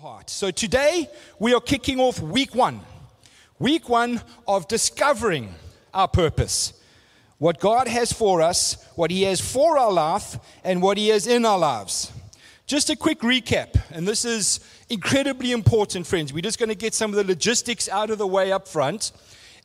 heart. 0.00 0.30
So 0.30 0.52
today 0.52 1.10
we 1.40 1.54
are 1.54 1.60
kicking 1.60 1.98
off 1.98 2.20
week 2.20 2.54
one. 2.54 2.82
Week 3.58 3.88
one 3.88 4.20
of 4.46 4.68
discovering 4.68 5.52
our 5.92 6.06
purpose. 6.06 6.80
What 7.38 7.58
God 7.58 7.88
has 7.88 8.12
for 8.12 8.40
us, 8.40 8.76
what 8.94 9.10
He 9.10 9.24
has 9.24 9.40
for 9.40 9.76
our 9.76 9.90
life, 9.90 10.38
and 10.62 10.80
what 10.80 10.98
He 10.98 11.08
has 11.08 11.26
in 11.26 11.44
our 11.44 11.58
lives. 11.58 12.12
Just 12.64 12.90
a 12.90 12.96
quick 12.96 13.20
recap, 13.22 13.76
and 13.90 14.06
this 14.06 14.24
is 14.24 14.60
incredibly 14.88 15.50
important, 15.50 16.06
friends. 16.06 16.32
We're 16.32 16.42
just 16.42 16.60
going 16.60 16.68
to 16.68 16.76
get 16.76 16.94
some 16.94 17.10
of 17.10 17.16
the 17.16 17.24
logistics 17.24 17.88
out 17.88 18.10
of 18.10 18.18
the 18.18 18.26
way 18.26 18.52
up 18.52 18.68
front. 18.68 19.10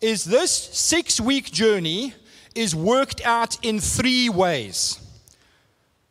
Is 0.01 0.25
this 0.25 0.51
six 0.51 1.21
week 1.21 1.51
journey 1.51 2.15
is 2.55 2.75
worked 2.75 3.23
out 3.23 3.63
in 3.63 3.79
three 3.79 4.29
ways. 4.29 4.99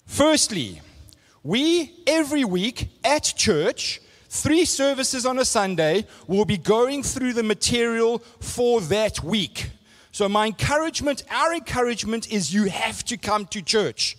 Firstly, 0.07 0.81
we 1.43 1.93
every 2.07 2.45
week 2.45 2.89
at 3.03 3.25
church 3.37 4.01
three 4.33 4.65
services 4.65 5.27
on 5.27 5.39
a 5.39 5.45
Sunday, 5.45 6.07
we'll 6.27 6.47
be 6.47 6.57
going 6.57 7.03
through 7.03 7.35
the 7.35 7.43
material 7.43 8.19
for 8.41 8.81
that 8.81 9.23
week. 9.23 9.69
So, 10.11 10.27
my 10.27 10.47
encouragement, 10.47 11.23
our 11.31 11.55
encouragement 11.55 12.33
is 12.33 12.53
you 12.53 12.65
have 12.65 13.05
to 13.05 13.19
come 13.19 13.45
to 13.47 13.61
church. 13.61 14.17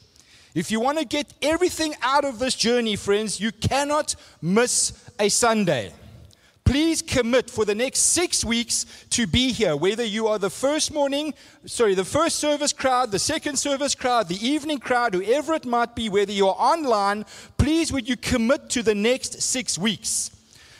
If 0.54 0.70
you 0.70 0.80
want 0.80 1.00
to 1.00 1.06
get 1.06 1.34
everything 1.42 1.96
out 2.04 2.26
of 2.26 2.38
this 2.38 2.54
journey, 2.54 2.96
friends, 2.96 3.40
you 3.40 3.52
cannot 3.52 4.16
miss 4.40 4.94
a 5.20 5.30
Sunday. 5.30 5.92
Please 6.66 7.02
commit 7.02 7.50
for 7.50 7.66
the 7.66 7.76
next 7.76 8.00
six 8.00 8.46
weeks 8.46 8.86
to 9.10 9.28
be 9.28 9.52
here, 9.52 9.76
whether 9.76 10.04
you 10.04 10.28
are 10.28 10.40
the 10.40 10.50
first 10.50 10.94
morning, 10.94 11.34
sorry, 11.66 11.94
the 11.94 12.06
first 12.06 12.38
service 12.38 12.72
crowd, 12.72 13.12
the 13.12 13.20
second 13.20 13.58
service 13.58 13.96
crowd, 13.96 14.30
the 14.30 14.48
evening 14.48 14.80
crowd, 14.80 15.14
whoever 15.14 15.54
it 15.54 15.66
might 15.66 15.94
be, 15.94 16.08
whether 16.08 16.32
you're 16.32 16.56
online, 16.58 17.26
please 17.58 17.92
would 17.92 18.08
you 18.08 18.16
commit 18.16 18.70
to 18.70 18.82
the 18.82 18.96
next 18.96 19.42
six 19.42 19.78
weeks. 19.78 20.32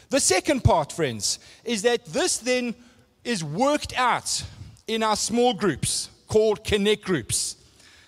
The 0.10 0.22
second 0.22 0.64
part, 0.64 0.92
friends, 0.92 1.40
is 1.66 1.82
that 1.82 2.06
this 2.06 2.38
then 2.38 2.76
is 3.26 3.44
worked 3.44 3.98
out 3.98 4.44
in 4.88 5.04
our 5.04 5.16
small 5.16 5.54
groups 5.54 6.10
called 6.28 6.64
connect 6.64 7.04
groups. 7.04 7.58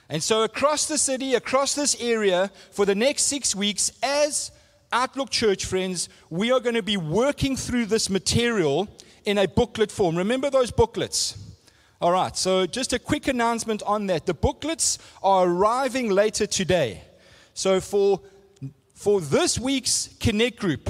And 0.07 0.21
so, 0.21 0.43
across 0.43 0.85
the 0.85 0.97
city, 0.97 1.33
across 1.33 1.73
this 1.73 1.99
area, 1.99 2.51
for 2.71 2.85
the 2.85 2.95
next 2.95 3.23
six 3.23 3.55
weeks, 3.55 3.91
as 4.03 4.51
Outlook 4.95 5.29
Church, 5.29 5.65
friends, 5.65 6.07
we 6.29 6.53
are 6.53 6.61
going 6.61 6.75
to 6.75 6.81
be 6.81 6.95
working 6.95 7.57
through 7.57 7.85
this 7.88 8.09
material 8.09 8.88
in 9.25 9.38
a 9.38 9.45
booklet 9.45 9.91
form. 9.91 10.15
Remember 10.15 10.49
those 10.49 10.71
booklets? 10.71 11.38
All 11.99 12.13
right, 12.13 12.33
so 12.38 12.65
just 12.65 12.93
a 12.93 12.99
quick 12.99 13.27
announcement 13.27 13.83
on 13.85 14.07
that. 14.07 14.25
The 14.25 14.33
booklets 14.33 14.97
are 15.21 15.49
arriving 15.49 16.11
later 16.11 16.47
today. 16.47 17.01
So 17.53 17.81
for, 17.81 18.21
for 18.93 19.19
this 19.19 19.59
week's 19.59 20.16
Connect 20.21 20.57
group, 20.57 20.89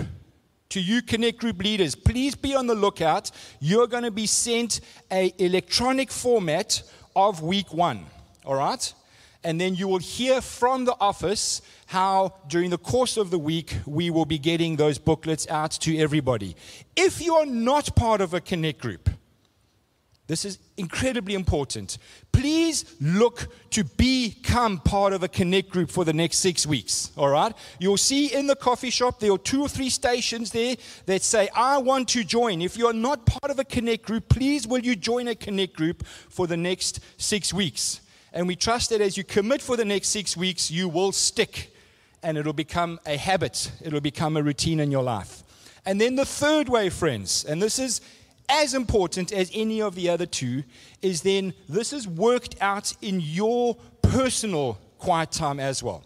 to 0.70 0.80
you 0.80 1.02
Connect 1.02 1.39
group 1.39 1.64
leaders, 1.64 1.95
please 1.95 2.36
be 2.36 2.53
on 2.53 2.67
the 2.67 2.76
lookout. 2.76 3.31
You're 3.59 3.88
going 3.88 4.03
to 4.03 4.11
be 4.11 4.28
sent 4.28 4.81
a 5.11 5.33
electronic 5.39 6.11
format 6.11 6.83
of 7.16 7.42
week 7.42 7.73
one. 7.73 8.06
All 8.45 8.53
right? 8.53 8.94
And 9.46 9.62
then 9.62 9.76
you 9.76 9.88
will 9.88 10.00
hear 10.00 10.42
from 10.42 10.86
the 10.86 10.96
office 11.00 11.62
how 11.86 12.34
during 12.48 12.72
the 12.72 12.80
course 12.80 13.16
of 13.16 13.30
the 13.30 13.38
week 13.38 13.78
we 13.86 14.10
will 14.10 14.26
be 14.26 14.40
getting 14.40 14.76
those 14.76 14.98
booklets 14.98 15.48
out 15.50 15.72
to 15.72 15.96
everybody. 15.98 16.56
If 16.96 17.22
you 17.22 17.36
are 17.36 17.46
not 17.46 17.96
part 17.96 18.22
of 18.22 18.34
a 18.34 18.42
Connect 18.42 18.82
group, 18.82 19.08
this 20.28 20.46
is 20.46 20.58
incredibly 20.78 21.36
important. 21.36 22.00
Please 22.32 22.96
look 23.00 23.48
to 23.70 23.84
become 23.84 24.80
part 24.80 25.14
of 25.14 25.22
a 25.22 25.28
Connect 25.28 25.70
group 25.70 25.92
for 25.92 26.04
the 26.04 26.14
next 26.14 26.40
six 26.40 26.66
weeks. 26.66 27.12
All 27.16 27.30
right? 27.30 27.54
You'll 27.78 27.98
see 27.98 28.34
in 28.34 28.48
the 28.48 28.56
coffee 28.56 28.90
shop 28.90 29.20
there 29.20 29.32
are 29.32 29.38
two 29.38 29.62
or 29.62 29.70
three 29.70 29.92
stations 29.92 30.50
there 30.50 30.76
that 31.06 31.22
say, 31.22 31.50
I 31.56 31.78
want 31.78 32.10
to 32.10 32.23
join. 32.23 32.64
If 32.64 32.76
you 32.76 32.88
are 32.88 32.94
not 32.94 33.28
part 33.28 33.52
of 33.52 33.60
a 33.60 33.64
Connect 33.64 34.04
group, 34.04 34.28
please 34.28 34.68
will 34.68 34.82
you 34.82 34.96
join 34.96 35.28
a 35.28 35.36
Connect 35.36 35.76
group 35.76 36.04
for 36.08 36.48
the 36.48 36.58
next 36.58 37.00
six 37.18 37.54
weeks? 37.54 38.02
And 38.36 38.48
we 38.48 38.58
trust 38.58 38.90
that 38.90 39.00
as 39.00 39.16
you 39.16 39.23
commit 39.23 39.62
for 39.62 39.78
the 39.78 39.86
next 39.86 40.10
six 40.10 40.36
weeks, 40.36 40.70
you 40.70 40.90
will 40.90 41.14
stick 41.14 41.73
and 42.22 42.38
it'll 42.38 42.52
become 42.52 43.00
a 43.06 43.16
habit, 43.16 43.72
it'll 43.82 44.02
become 44.02 44.36
a 44.36 44.44
routine 44.44 44.82
in 44.82 44.92
your 44.92 45.04
life. 45.04 45.44
And 45.86 46.02
then 46.02 46.16
the 46.16 46.26
third 46.26 46.68
way, 46.68 46.90
friends, 46.90 47.46
and 47.46 47.64
this 47.64 47.80
is 47.80 48.02
as 48.50 48.73
important 48.73 49.32
as 49.32 49.50
any 49.54 49.82
of 49.82 49.96
the 49.96 50.10
other 50.10 50.26
two, 50.26 50.64
is 51.02 51.22
then 51.22 51.54
this 51.70 51.94
is 51.94 52.08
worked 52.08 52.56
out 52.60 52.94
in 53.02 53.22
your 53.22 53.76
personal 54.02 54.80
quiet 54.98 55.32
time 55.32 55.60
as 55.60 55.82
well. 55.82 56.04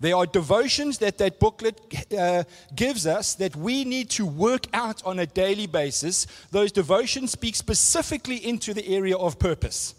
There 0.00 0.16
are 0.16 0.26
devotions 0.26 0.98
that 0.98 1.18
that 1.18 1.38
booklet 1.38 1.80
uh, 2.16 2.44
gives 2.74 3.06
us 3.06 3.34
that 3.34 3.56
we 3.56 3.84
need 3.84 4.08
to 4.10 4.24
work 4.24 4.66
out 4.72 5.04
on 5.04 5.18
a 5.18 5.26
daily 5.26 5.66
basis. 5.66 6.26
Those 6.50 6.72
devotions 6.72 7.32
speak 7.32 7.56
specifically 7.56 8.36
into 8.36 8.72
the 8.72 8.86
area 8.88 9.16
of 9.16 9.38
purpose. 9.38 9.94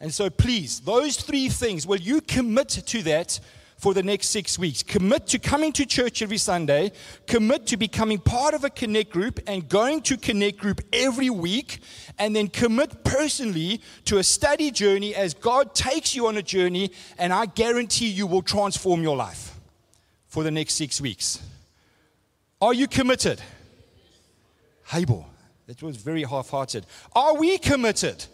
And 0.00 0.12
so, 0.12 0.28
please, 0.28 0.80
those 0.80 1.16
three 1.16 1.48
things, 1.48 1.86
will 1.86 2.00
you 2.00 2.20
commit 2.20 2.68
to 2.68 3.02
that 3.04 3.38
for 3.78 3.94
the 3.94 4.02
next 4.02 4.28
six 4.28 4.58
weeks? 4.58 4.82
Commit 4.82 5.26
to 5.28 5.38
coming 5.38 5.72
to 5.72 5.86
church 5.86 6.20
every 6.20 6.36
Sunday, 6.36 6.92
commit 7.26 7.66
to 7.68 7.76
becoming 7.76 8.18
part 8.18 8.54
of 8.54 8.64
a 8.64 8.70
Connect 8.70 9.10
group 9.10 9.40
and 9.46 9.68
going 9.68 10.02
to 10.02 10.16
Connect 10.16 10.58
group 10.58 10.80
every 10.92 11.30
week, 11.30 11.80
and 12.18 12.34
then 12.34 12.48
commit 12.48 13.04
personally 13.04 13.80
to 14.04 14.18
a 14.18 14.24
study 14.24 14.70
journey 14.70 15.14
as 15.14 15.32
God 15.32 15.74
takes 15.74 16.14
you 16.14 16.26
on 16.26 16.36
a 16.36 16.42
journey, 16.42 16.90
and 17.18 17.32
I 17.32 17.46
guarantee 17.46 18.08
you 18.08 18.26
will 18.26 18.42
transform 18.42 19.02
your 19.02 19.16
life 19.16 19.58
for 20.26 20.42
the 20.42 20.50
next 20.50 20.74
six 20.74 21.00
weeks. 21.00 21.40
Are 22.60 22.74
you 22.74 22.88
committed? 22.88 23.40
Hable, 24.86 25.26
that 25.66 25.82
was 25.82 25.96
very 25.96 26.24
half 26.24 26.50
hearted. 26.50 26.84
Are 27.14 27.34
we 27.36 27.58
committed? 27.58 28.26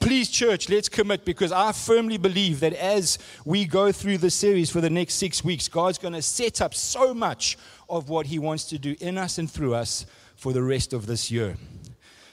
Please, 0.00 0.30
church, 0.30 0.68
let's 0.68 0.88
commit 0.88 1.24
because 1.24 1.52
I 1.52 1.72
firmly 1.72 2.16
believe 2.16 2.60
that 2.60 2.72
as 2.74 3.18
we 3.44 3.64
go 3.64 3.92
through 3.92 4.18
the 4.18 4.30
series 4.30 4.70
for 4.70 4.80
the 4.80 4.90
next 4.90 5.14
six 5.14 5.44
weeks, 5.44 5.68
God's 5.68 5.98
going 5.98 6.14
to 6.14 6.22
set 6.22 6.60
up 6.60 6.74
so 6.74 7.14
much 7.14 7.58
of 7.88 8.08
what 8.08 8.26
He 8.26 8.38
wants 8.38 8.64
to 8.66 8.78
do 8.78 8.96
in 9.00 9.18
us 9.18 9.38
and 9.38 9.50
through 9.50 9.74
us 9.74 10.06
for 10.36 10.52
the 10.52 10.62
rest 10.62 10.92
of 10.92 11.06
this 11.06 11.30
year. 11.30 11.56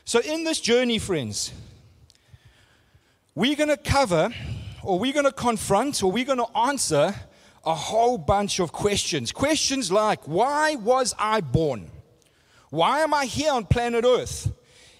So, 0.04 0.20
in 0.20 0.44
this 0.44 0.60
journey, 0.62 1.00
friends, 1.00 1.52
we're 3.34 3.56
going 3.56 3.70
to 3.70 3.78
cover, 3.78 4.34
or 4.84 5.00
we're 5.00 5.14
going 5.14 5.26
to 5.26 5.32
confront, 5.32 6.04
or 6.04 6.12
we're 6.12 6.26
going 6.26 6.38
to 6.38 6.58
answer 6.58 7.14
a 7.66 7.76
whole 7.76 8.18
bunch 8.18 8.60
of 8.60 8.72
questions. 8.72 9.32
Questions 9.32 9.92
like, 9.92 10.28
why 10.28 10.76
was 10.76 11.14
I 11.18 11.42
born? 11.42 11.90
Why 12.70 13.00
am 13.00 13.14
I 13.14 13.26
here 13.26 13.52
on 13.52 13.66
planet 13.66 14.06
Earth? 14.06 14.52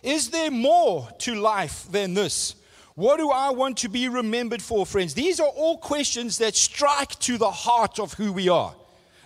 Is 0.06 0.30
there 0.30 0.52
more 0.52 1.10
to 1.20 1.34
life 1.34 1.88
than 1.92 2.14
this? 2.14 2.54
What 2.94 3.18
do 3.18 3.32
I 3.32 3.50
want 3.50 3.80
to 3.80 3.90
be 3.90 4.08
remembered 4.08 4.62
for, 4.62 4.86
friends? 4.86 5.16
These 5.16 5.40
are 5.40 5.48
all 5.48 5.80
questions 5.80 6.38
that 6.38 6.56
strike 6.56 7.18
to 7.22 7.40
the 7.40 7.50
heart 7.50 8.00
of 8.00 8.14
who 8.14 8.32
we 8.32 8.48
are. 8.48 8.76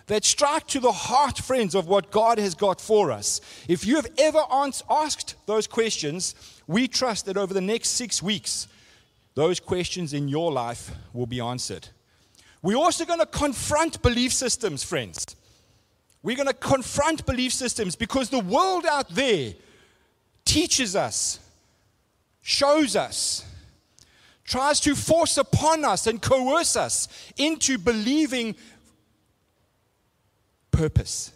That 0.08 0.24
strike 0.24 0.68
to 0.68 0.80
the 0.80 0.94
heart, 0.94 1.38
friends, 1.38 1.76
of 1.76 1.88
what 1.88 2.12
God 2.12 2.40
has 2.40 2.56
got 2.56 2.80
for 2.80 3.12
us. 3.12 3.42
If 3.68 3.86
you 3.86 3.98
have 3.98 4.08
ever 4.18 4.42
asked 4.90 5.36
those 5.46 5.68
questions, 5.68 6.34
we 6.66 6.88
trust 6.88 7.26
that 7.26 7.36
over 7.36 7.54
the 7.54 7.62
next 7.62 7.90
six 7.90 8.24
weeks, 8.24 8.70
those 9.36 9.60
questions 9.60 10.14
in 10.14 10.30
your 10.30 10.50
life 10.50 10.92
will 11.12 11.28
be 11.28 11.42
answered. 11.42 11.90
We're 12.62 12.78
also 12.78 13.04
going 13.04 13.20
to 13.20 13.26
confront 13.26 14.02
belief 14.02 14.32
systems, 14.32 14.82
friends. 14.82 15.36
We're 16.24 16.38
going 16.38 16.48
to 16.48 16.54
confront 16.54 17.26
belief 17.26 17.52
systems 17.52 17.98
because 17.98 18.30
the 18.30 18.40
world 18.40 18.86
out 18.86 19.10
there 19.10 19.54
teaches 20.46 20.96
us, 20.96 21.40
shows 22.42 22.96
us, 22.96 23.46
tries 24.44 24.80
to 24.80 24.96
force 24.96 25.38
upon 25.38 25.86
us 25.86 26.08
and 26.08 26.22
coerce 26.22 26.76
us 26.76 27.08
into 27.38 27.78
believing 27.78 28.56
purpose. 30.72 31.32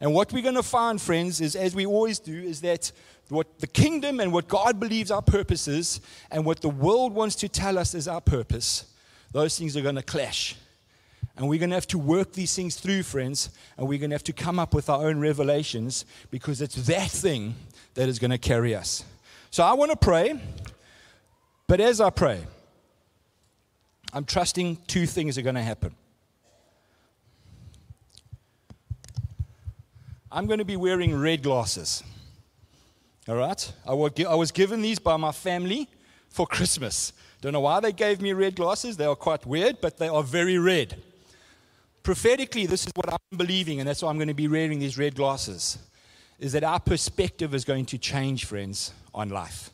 And 0.00 0.14
what 0.14 0.32
we're 0.32 0.42
going 0.42 0.54
to 0.54 0.62
find, 0.62 1.00
friends, 1.00 1.40
is 1.40 1.56
as 1.56 1.74
we 1.74 1.84
always 1.84 2.18
do, 2.18 2.40
is 2.40 2.60
that 2.60 2.92
what 3.28 3.58
the 3.58 3.66
kingdom 3.66 4.20
and 4.20 4.32
what 4.32 4.48
God 4.48 4.80
believes 4.80 5.10
our 5.10 5.20
purpose 5.20 5.68
is, 5.68 6.00
and 6.30 6.44
what 6.44 6.60
the 6.60 6.68
world 6.68 7.12
wants 7.12 7.34
to 7.36 7.48
tell 7.48 7.78
us 7.78 7.94
is 7.94 8.08
our 8.08 8.20
purpose, 8.20 8.86
those 9.32 9.58
things 9.58 9.76
are 9.76 9.82
going 9.82 9.96
to 9.96 10.02
clash. 10.02 10.56
And 11.38 11.48
we're 11.48 11.60
going 11.60 11.70
to 11.70 11.76
have 11.76 11.86
to 11.88 11.98
work 11.98 12.32
these 12.32 12.54
things 12.54 12.74
through, 12.74 13.04
friends, 13.04 13.50
and 13.76 13.88
we're 13.88 14.00
going 14.00 14.10
to 14.10 14.14
have 14.14 14.24
to 14.24 14.32
come 14.32 14.58
up 14.58 14.74
with 14.74 14.90
our 14.90 15.06
own 15.06 15.20
revelations 15.20 16.04
because 16.30 16.60
it's 16.60 16.74
that 16.74 17.10
thing 17.10 17.54
that 17.94 18.08
is 18.08 18.18
going 18.18 18.32
to 18.32 18.38
carry 18.38 18.74
us. 18.74 19.04
So 19.50 19.62
I 19.62 19.72
want 19.74 19.92
to 19.92 19.96
pray, 19.96 20.40
but 21.68 21.80
as 21.80 22.00
I 22.00 22.10
pray, 22.10 22.44
I'm 24.12 24.24
trusting 24.24 24.78
two 24.88 25.06
things 25.06 25.38
are 25.38 25.42
going 25.42 25.54
to 25.54 25.62
happen. 25.62 25.94
I'm 30.32 30.46
going 30.46 30.58
to 30.58 30.64
be 30.64 30.76
wearing 30.76 31.16
red 31.16 31.44
glasses. 31.44 32.02
All 33.28 33.36
right? 33.36 33.72
I 33.86 33.94
was 33.94 34.50
given 34.50 34.82
these 34.82 34.98
by 34.98 35.16
my 35.16 35.30
family 35.30 35.88
for 36.30 36.48
Christmas. 36.48 37.12
Don't 37.40 37.52
know 37.52 37.60
why 37.60 37.78
they 37.78 37.92
gave 37.92 38.20
me 38.20 38.32
red 38.32 38.56
glasses. 38.56 38.96
They 38.96 39.04
are 39.04 39.14
quite 39.14 39.46
weird, 39.46 39.80
but 39.80 39.98
they 39.98 40.08
are 40.08 40.24
very 40.24 40.58
red. 40.58 41.00
Prophetically, 42.08 42.64
this 42.64 42.86
is 42.86 42.92
what 42.94 43.12
I'm 43.12 43.36
believing, 43.36 43.80
and 43.80 43.86
that's 43.86 44.00
why 44.00 44.08
I'm 44.08 44.16
going 44.16 44.28
to 44.28 44.34
be 44.34 44.48
wearing 44.48 44.78
these 44.78 44.96
red 44.96 45.14
glasses, 45.14 45.76
is 46.38 46.52
that 46.52 46.64
our 46.64 46.80
perspective 46.80 47.54
is 47.54 47.66
going 47.66 47.84
to 47.84 47.98
change, 47.98 48.46
friends, 48.46 48.94
on 49.12 49.28
life. 49.28 49.68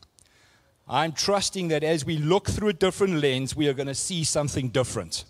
I'm 0.89 1.13
trusting 1.13 1.69
that 1.69 1.85
as 1.85 2.05
we 2.05 2.17
look 2.17 2.49
through 2.49 2.71
a 2.71 2.73
different 2.73 3.23
lens, 3.23 3.55
we 3.55 3.69
are 3.69 3.73
going 3.73 3.87
to 3.87 3.95
see 3.95 4.25
something 4.25 4.71
different. 4.71 5.27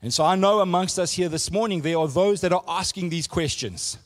And 0.00 0.10
so 0.10 0.24
I 0.24 0.34
know 0.36 0.60
amongst 0.60 0.98
us 0.98 1.12
here 1.12 1.28
this 1.28 1.50
morning, 1.50 1.82
there 1.82 1.98
are 1.98 2.08
those 2.08 2.40
that 2.40 2.52
are 2.54 2.64
asking 2.66 3.10
these 3.10 3.26
questions. 3.26 3.98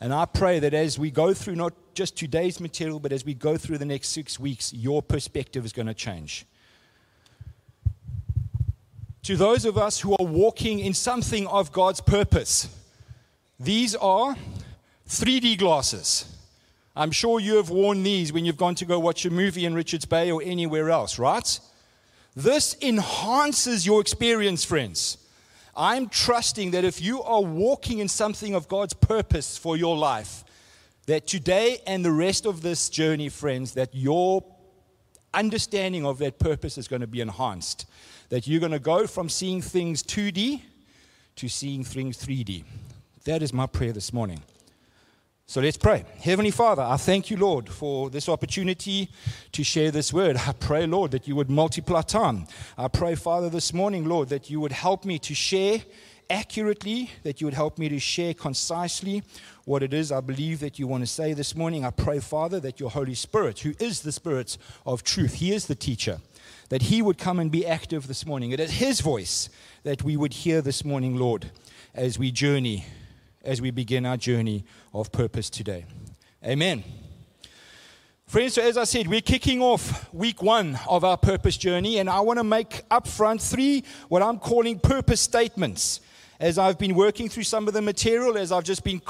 And 0.00 0.14
I 0.14 0.24
pray 0.24 0.60
that 0.60 0.72
as 0.72 0.98
we 0.98 1.10
go 1.10 1.34
through 1.34 1.56
not 1.56 1.74
just 1.92 2.16
today's 2.16 2.60
material, 2.60 2.98
but 2.98 3.12
as 3.12 3.26
we 3.26 3.34
go 3.34 3.58
through 3.58 3.76
the 3.76 3.84
next 3.84 4.08
six 4.08 4.40
weeks, 4.40 4.72
your 4.72 5.02
perspective 5.02 5.66
is 5.66 5.74
going 5.74 5.88
to 5.88 5.92
change. 5.92 6.46
To 9.24 9.36
those 9.36 9.64
of 9.64 9.76
us 9.76 10.00
who 10.00 10.12
are 10.12 10.24
walking 10.24 10.78
in 10.78 10.94
something 10.94 11.46
of 11.48 11.72
God's 11.72 12.00
purpose, 12.00 12.68
these 13.60 13.94
are 13.96 14.36
3D 15.08 15.58
glasses. 15.58 16.34
I'm 16.94 17.10
sure 17.10 17.38
you 17.38 17.56
have 17.56 17.70
worn 17.70 18.02
these 18.02 18.32
when 18.32 18.44
you've 18.44 18.56
gone 18.56 18.74
to 18.76 18.84
go 18.84 18.98
watch 18.98 19.24
a 19.24 19.30
movie 19.30 19.64
in 19.64 19.74
Richards 19.74 20.04
Bay 20.04 20.30
or 20.30 20.42
anywhere 20.42 20.90
else, 20.90 21.18
right? 21.18 21.60
This 22.34 22.76
enhances 22.82 23.86
your 23.86 24.00
experience, 24.00 24.64
friends. 24.64 25.18
I'm 25.76 26.08
trusting 26.08 26.72
that 26.72 26.84
if 26.84 27.00
you 27.00 27.22
are 27.22 27.42
walking 27.42 28.00
in 28.00 28.08
something 28.08 28.54
of 28.54 28.66
God's 28.66 28.94
purpose 28.94 29.56
for 29.56 29.76
your 29.76 29.96
life, 29.96 30.42
that 31.06 31.26
today 31.26 31.78
and 31.86 32.04
the 32.04 32.12
rest 32.12 32.46
of 32.46 32.62
this 32.62 32.88
journey, 32.88 33.28
friends, 33.28 33.74
that 33.74 33.94
your 33.94 34.44
understanding 35.32 36.04
of 36.04 36.18
that 36.18 36.38
purpose 36.38 36.78
is 36.78 36.88
going 36.88 37.00
to 37.00 37.06
be 37.06 37.20
enhanced. 37.20 37.86
That 38.30 38.46
you're 38.46 38.60
going 38.60 38.72
to 38.72 38.78
go 38.78 39.06
from 39.06 39.28
seeing 39.28 39.62
things 39.62 40.02
2D 40.02 40.62
to 41.36 41.48
seeing 41.48 41.84
things 41.84 42.18
3D. 42.18 42.64
That 43.24 43.42
is 43.42 43.52
my 43.52 43.66
prayer 43.66 43.92
this 43.92 44.12
morning. 44.12 44.42
So 45.46 45.62
let's 45.62 45.78
pray. 45.78 46.04
Heavenly 46.20 46.50
Father, 46.50 46.82
I 46.82 46.98
thank 46.98 47.30
you, 47.30 47.38
Lord, 47.38 47.70
for 47.70 48.10
this 48.10 48.28
opportunity 48.28 49.10
to 49.52 49.64
share 49.64 49.90
this 49.90 50.12
word. 50.12 50.36
I 50.36 50.52
pray, 50.52 50.86
Lord, 50.86 51.12
that 51.12 51.26
you 51.26 51.34
would 51.36 51.48
multiply 51.48 52.02
time. 52.02 52.46
I 52.76 52.88
pray, 52.88 53.14
Father, 53.14 53.48
this 53.48 53.72
morning, 53.72 54.04
Lord, 54.04 54.28
that 54.28 54.50
you 54.50 54.60
would 54.60 54.72
help 54.72 55.06
me 55.06 55.18
to 55.20 55.34
share 55.34 55.80
accurately, 56.28 57.10
that 57.22 57.40
you 57.40 57.46
would 57.46 57.54
help 57.54 57.78
me 57.78 57.88
to 57.88 57.98
share 57.98 58.34
concisely 58.34 59.22
what 59.64 59.82
it 59.82 59.94
is 59.94 60.12
I 60.12 60.20
believe 60.20 60.60
that 60.60 60.78
you 60.78 60.86
want 60.86 61.02
to 61.02 61.06
say 61.06 61.32
this 61.32 61.56
morning. 61.56 61.84
I 61.84 61.90
pray, 61.90 62.20
Father, 62.20 62.60
that 62.60 62.78
your 62.78 62.90
Holy 62.90 63.14
Spirit, 63.14 63.60
who 63.60 63.72
is 63.78 64.00
the 64.00 64.12
Spirit 64.12 64.58
of 64.84 65.02
truth, 65.02 65.34
He 65.34 65.52
is 65.52 65.66
the 65.66 65.74
teacher, 65.74 66.20
that 66.68 66.82
He 66.82 67.02
would 67.02 67.18
come 67.18 67.38
and 67.38 67.50
be 67.50 67.66
active 67.66 68.06
this 68.06 68.26
morning. 68.26 68.52
It 68.52 68.60
is 68.60 68.72
His 68.72 69.00
voice 69.00 69.48
that 69.84 70.02
we 70.02 70.16
would 70.16 70.32
hear 70.32 70.60
this 70.62 70.84
morning, 70.84 71.16
Lord, 71.16 71.50
as 71.94 72.18
we 72.18 72.30
journey 72.30 72.84
as 73.44 73.62
we 73.62 73.70
begin 73.70 74.04
our 74.04 74.16
journey 74.16 74.64
of 74.92 75.10
purpose 75.10 75.48
today. 75.48 75.86
Amen. 76.44 76.84
Friends, 78.26 78.54
so 78.54 78.62
as 78.62 78.76
I 78.76 78.84
said, 78.84 79.06
we're 79.06 79.22
kicking 79.22 79.62
off 79.62 80.12
week 80.12 80.42
one 80.42 80.78
of 80.86 81.02
our 81.02 81.16
purpose 81.16 81.56
journey, 81.56 81.98
and 81.98 82.10
I 82.10 82.20
want 82.20 82.38
to 82.38 82.44
make 82.44 82.82
up 82.90 83.08
front 83.08 83.40
three 83.40 83.84
what 84.08 84.22
I'm 84.22 84.38
calling 84.38 84.78
purpose 84.78 85.22
statements. 85.22 86.00
As 86.38 86.58
I've 86.58 86.78
been 86.78 86.94
working 86.94 87.28
through 87.28 87.44
some 87.44 87.66
of 87.66 87.74
the 87.74 87.80
material, 87.80 88.36
as 88.36 88.52
I've 88.52 88.64
just 88.64 88.84
been, 88.84 89.00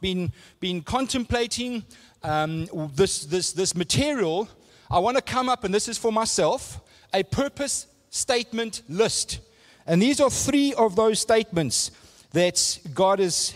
been, 0.00 0.32
been 0.60 0.82
contemplating 0.82 1.82
um, 2.22 2.68
this, 2.94 3.24
this, 3.24 3.52
this 3.52 3.74
material, 3.74 4.48
I 4.90 4.98
want 4.98 5.16
to 5.16 5.22
come 5.22 5.48
up, 5.48 5.64
and 5.64 5.74
this 5.74 5.88
is 5.88 5.96
for 5.96 6.12
myself, 6.12 6.80
a 7.12 7.22
purpose 7.22 7.86
statement 8.10 8.82
list. 8.88 9.40
And 9.86 10.02
these 10.02 10.20
are 10.20 10.30
three 10.30 10.74
of 10.74 10.96
those 10.96 11.20
statements 11.20 11.90
that 12.32 12.78
God 12.94 13.18
has 13.20 13.54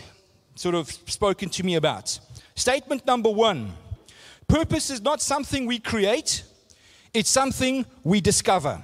sort 0.55 0.75
of 0.75 0.91
spoken 0.91 1.49
to 1.49 1.63
me 1.63 1.75
about. 1.75 2.19
Statement 2.55 3.05
number 3.05 3.29
one 3.29 3.73
purpose 4.47 4.89
is 4.89 5.01
not 5.01 5.21
something 5.21 5.65
we 5.65 5.79
create, 5.79 6.43
it's 7.13 7.29
something 7.29 7.85
we 8.03 8.21
discover. 8.21 8.81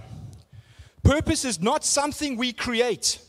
Purpose 1.03 1.45
is 1.45 1.61
not 1.61 1.83
something 1.83 2.37
we 2.37 2.53
create, 2.53 3.19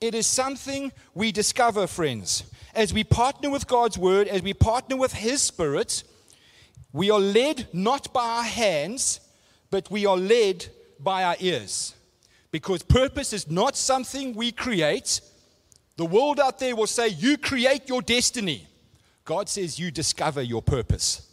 it 0.00 0.14
is 0.14 0.26
something 0.26 0.92
we 1.14 1.32
discover, 1.32 1.86
friends. 1.86 2.44
As 2.74 2.92
we 2.92 3.04
partner 3.04 3.50
with 3.50 3.66
God's 3.66 3.96
word, 3.96 4.26
as 4.28 4.42
we 4.42 4.52
partner 4.52 4.96
with 4.96 5.12
His 5.12 5.40
Spirit, 5.40 6.02
we 6.92 7.10
are 7.10 7.20
led 7.20 7.68
not 7.72 8.12
by 8.12 8.24
our 8.24 8.42
hands, 8.42 9.20
but 9.74 9.90
we 9.90 10.06
are 10.06 10.16
led 10.16 10.64
by 11.00 11.24
our 11.24 11.34
ears. 11.40 11.96
Because 12.52 12.84
purpose 12.84 13.32
is 13.32 13.50
not 13.50 13.76
something 13.76 14.32
we 14.32 14.52
create, 14.52 15.20
the 15.96 16.04
world 16.04 16.38
out 16.38 16.60
there 16.60 16.76
will 16.76 16.86
say, 16.86 17.08
You 17.08 17.36
create 17.36 17.88
your 17.88 18.00
destiny. 18.00 18.68
God 19.24 19.48
says, 19.48 19.76
You 19.76 19.90
discover 19.90 20.42
your 20.42 20.62
purpose. 20.62 21.28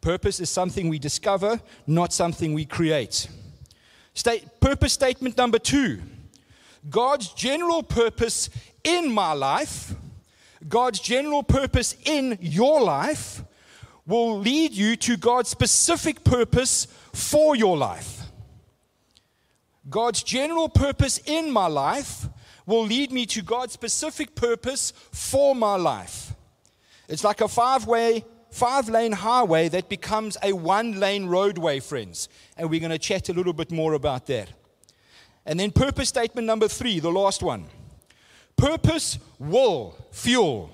Purpose 0.00 0.40
is 0.40 0.50
something 0.50 0.88
we 0.88 0.98
discover, 0.98 1.60
not 1.86 2.12
something 2.12 2.54
we 2.54 2.64
create. 2.64 3.28
State, 4.14 4.48
purpose 4.58 4.92
statement 4.92 5.36
number 5.36 5.60
two 5.60 6.00
God's 6.88 7.28
general 7.34 7.84
purpose 7.84 8.50
in 8.82 9.12
my 9.12 9.32
life, 9.32 9.94
God's 10.68 10.98
general 10.98 11.44
purpose 11.44 11.94
in 12.04 12.36
your 12.40 12.80
life, 12.80 13.44
will 14.08 14.40
lead 14.40 14.72
you 14.72 14.96
to 14.96 15.16
God's 15.16 15.50
specific 15.50 16.24
purpose 16.24 16.88
for 17.12 17.56
your 17.56 17.76
life. 17.76 18.22
God's 19.88 20.22
general 20.22 20.68
purpose 20.68 21.18
in 21.24 21.50
my 21.50 21.66
life 21.66 22.28
will 22.66 22.84
lead 22.84 23.10
me 23.10 23.26
to 23.26 23.42
God's 23.42 23.72
specific 23.72 24.34
purpose 24.34 24.92
for 25.12 25.54
my 25.54 25.76
life. 25.76 26.34
It's 27.08 27.24
like 27.24 27.40
a 27.40 27.48
five 27.48 27.86
way, 27.86 28.24
five 28.50 28.88
lane 28.88 29.12
highway 29.12 29.68
that 29.68 29.88
becomes 29.88 30.36
a 30.42 30.52
one 30.52 31.00
lane 31.00 31.26
roadway, 31.26 31.80
friends. 31.80 32.28
And 32.56 32.70
we're 32.70 32.80
going 32.80 32.90
to 32.90 32.98
chat 32.98 33.28
a 33.28 33.32
little 33.32 33.52
bit 33.52 33.72
more 33.72 33.94
about 33.94 34.26
that. 34.26 34.52
And 35.44 35.58
then 35.58 35.72
purpose 35.72 36.08
statement 36.08 36.46
number 36.46 36.68
three, 36.68 37.00
the 37.00 37.10
last 37.10 37.42
one. 37.42 37.66
Purpose 38.56 39.18
will 39.38 39.96
fuel 40.12 40.70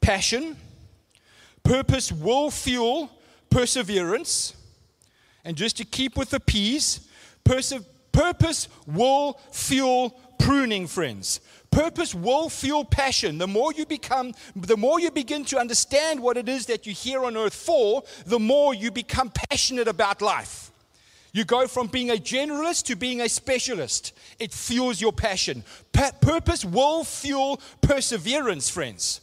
passion. 0.00 0.56
Purpose 1.62 2.10
will 2.10 2.50
fuel 2.50 3.10
perseverance. 3.50 4.56
And 5.44 5.56
just 5.56 5.76
to 5.76 5.84
keep 5.84 6.16
with 6.16 6.30
the 6.30 6.40
perse- 7.44 7.74
purpose 8.12 8.68
will 8.86 9.38
fuel 9.50 10.10
pruning, 10.38 10.86
friends. 10.86 11.40
Purpose 11.70 12.14
will 12.14 12.48
fuel 12.48 12.84
passion. 12.84 13.38
The 13.38 13.48
more 13.48 13.72
you 13.72 13.84
become, 13.84 14.32
the 14.54 14.76
more 14.76 15.00
you 15.00 15.10
begin 15.10 15.44
to 15.46 15.58
understand 15.58 16.20
what 16.20 16.36
it 16.36 16.48
is 16.48 16.66
that 16.66 16.86
you're 16.86 16.94
here 16.94 17.24
on 17.24 17.36
earth 17.36 17.54
for, 17.54 18.04
the 18.26 18.38
more 18.38 18.74
you 18.74 18.90
become 18.92 19.30
passionate 19.50 19.88
about 19.88 20.22
life. 20.22 20.70
You 21.32 21.44
go 21.44 21.66
from 21.66 21.88
being 21.88 22.10
a 22.10 22.14
generalist 22.14 22.84
to 22.84 22.94
being 22.94 23.20
a 23.20 23.28
specialist. 23.28 24.12
It 24.38 24.52
fuels 24.52 25.00
your 25.00 25.12
passion. 25.12 25.64
Pa- 25.92 26.12
purpose 26.20 26.64
will 26.64 27.02
fuel 27.02 27.60
perseverance, 27.80 28.70
friends. 28.70 29.20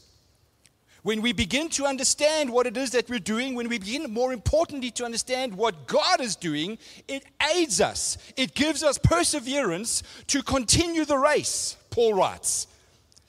When 1.04 1.24
we 1.24 1.34
begin 1.34 1.70
to 1.70 1.86
understand 1.86 2.52
what 2.52 2.68
it 2.68 2.78
is 2.78 2.92
that 2.92 3.10
we're 3.10 3.20
doing, 3.20 3.56
when 3.56 3.70
we 3.70 3.80
begin, 3.80 4.12
more 4.12 4.32
importantly, 4.32 4.92
to 4.92 5.06
understand 5.06 5.56
what 5.56 5.88
God 5.88 6.22
is 6.22 6.36
doing, 6.36 6.78
it 7.08 7.24
aids 7.56 7.82
us. 7.82 8.18
It 8.38 8.54
gives 8.54 8.84
us 8.84 9.00
perseverance 9.00 10.04
to 10.28 10.44
continue 10.44 11.06
the 11.06 11.18
race, 11.18 11.76
Paul 11.90 12.14
writes, 12.14 12.68